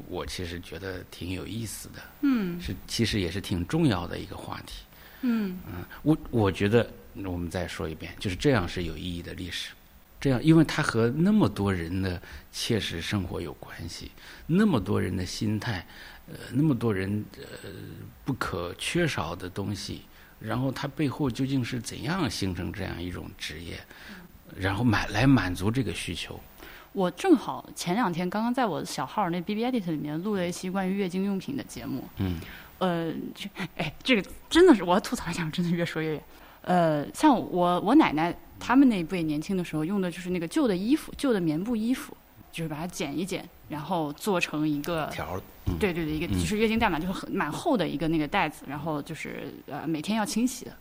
[0.08, 4.84] 我其实觉得挺有意思的，嗯，是其实也是挺重要的一个话题，
[5.22, 6.86] 嗯嗯，我我觉得。
[7.14, 9.72] 我们再说一遍，就是这样是有意义的历史，
[10.18, 12.18] 这样，因为它和那么多人的
[12.50, 14.10] 切实生活有关系，
[14.46, 15.86] 那么多人的心态，
[16.26, 17.68] 呃，那么多人呃
[18.24, 20.00] 不可缺少的东西，
[20.42, 23.78] 然后它背后究竟是怎样形成这样一种职业，
[24.56, 26.38] 然后满来满足这个需求。
[26.92, 32.38] 我正好前两天刚刚在我的小号那 B B Edit 里面录了一期关于月经用品的节目，嗯，
[32.78, 33.10] 呃，
[33.76, 36.22] 哎，这个真的是我要吐槽一下，我真的越说越远。
[36.62, 42.16] 呃，像我我奶奶他们那一辈年轻的时候用的就是那个旧的衣服，旧的棉布衣服，
[42.52, 45.40] 就是把它剪一剪，然后做成一个条
[45.80, 50.72] 对对对，一个就是月经带嘛，就是很蛮厚的一个那个袋子，然后就是呃每天要清洗的。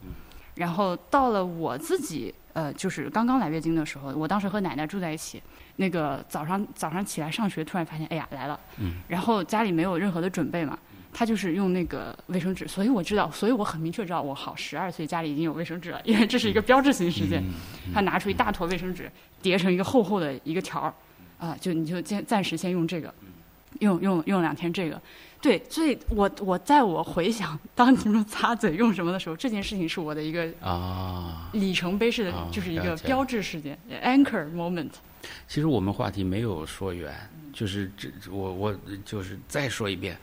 [0.56, 5.42] 然后到了我自己呃就是刚刚来月经的时候，我当时和奶奶住在一起，
[5.78, 8.60] 那个早上早上起来上学，突然发现哎呀来了，
[9.08, 10.78] 然后家里没有任何的准备嘛。
[11.14, 17.44] 她就是用那个卫生纸，所以我知道，所以我很明确知道，我好十二岁家里已经有卫生纸了，因为这是一个标志性事件。
[17.94, 19.12] 她拿出一大坨卫生纸，
[19.42, 20.94] 叠成一个厚厚的一个条儿，
[21.42, 23.12] 啊，就你就暂暂时先用这个，
[23.80, 25.02] 用用用两天这个，
[25.42, 34.92] 对，所以我我在我回想当你们擦嘴用什么的时候，这件事情是我的一个啊里程碑式的，就是一个标志事件，anchor moment。
[35.48, 37.12] 其实我们话题没有说远，
[37.52, 40.16] 就是这我我就是再说一遍。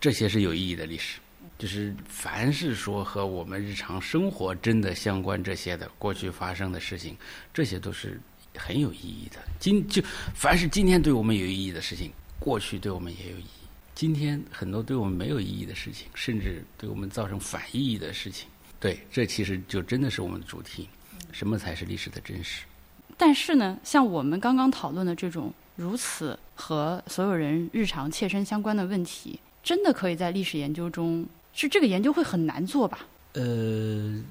[0.00, 1.18] 这些是有意义的历史，
[1.58, 7.16] 就是凡是说和我们日常生活真的相关这些的过去发生的事情，
[7.52, 8.20] 这些都是
[8.58, 9.36] 很有意义的。
[9.58, 10.02] 今就
[10.34, 13.66] 凡是今天对我们有意义的事情，过去对我们也有意义。
[13.94, 18.48] 今天很多对我们没有意义的事情，甚至对我们造成反意义的事情，
[18.78, 20.88] 对，这其实就真的是我们的主题。
[21.32, 22.64] 什么才是历史的真实？
[23.16, 29.38] 但是呢，像我们刚刚讨论的这种如此和所有人日常切身相关的问题。
[29.62, 33.00] 真的可以在历史研究中，是这个研究会很难做吧？
[33.32, 34.22] 呃，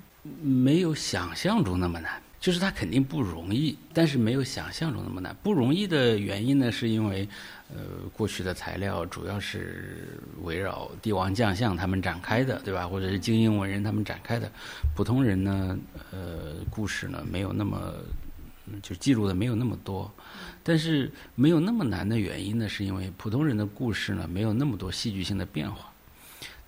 [0.41, 5.35] 没有想象中那么难，就是它肯定不容易，但是没有想象中那么难。
[5.41, 7.27] 不容易的原因呢，是因为，
[7.73, 7.77] 呃，
[8.13, 12.87] 过去的材料主要是围绕帝王将相他们展开的，对吧？
[12.87, 14.47] 或者是精英文人他们展开的，
[14.95, 15.75] 普通人呢，
[16.11, 17.91] 呃，故事呢没有那么，
[18.83, 20.13] 就记录的没有那么多。
[20.61, 25.91] 但是没有那么难的原因呢，是因为普通人的故事呢没有那么多戏剧性的变化。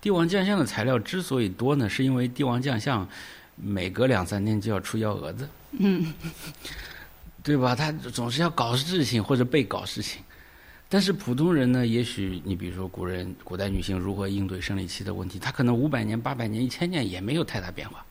[0.00, 3.08] 帝王将相的材料之所以多呢，是因为帝王将相
[3.54, 6.12] 每隔两三天就要出幺蛾子，嗯，
[7.42, 7.74] 对吧？
[7.74, 10.22] 他总是要搞事情或者被搞事情。
[10.88, 18.04] 但是普通人呢，也许你比如说古人、古代女性如何应对生理期的问题，她可能五百年、八百年、一千年也没有太大变化。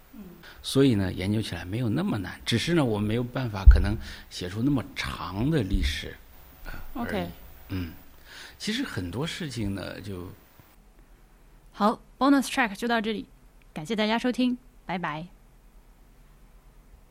[0.63, 3.95] 所以呢，研究起来没有那么难，只是呢，我们没有办法可能
[4.29, 6.13] 写出那么长的历史
[6.93, 7.27] ，OK，
[7.69, 7.93] 嗯，
[8.59, 10.27] 其实很多事情呢，就
[11.71, 13.25] 好，bonus track 就到这里，
[13.73, 15.36] 感谢大家收听，拜拜。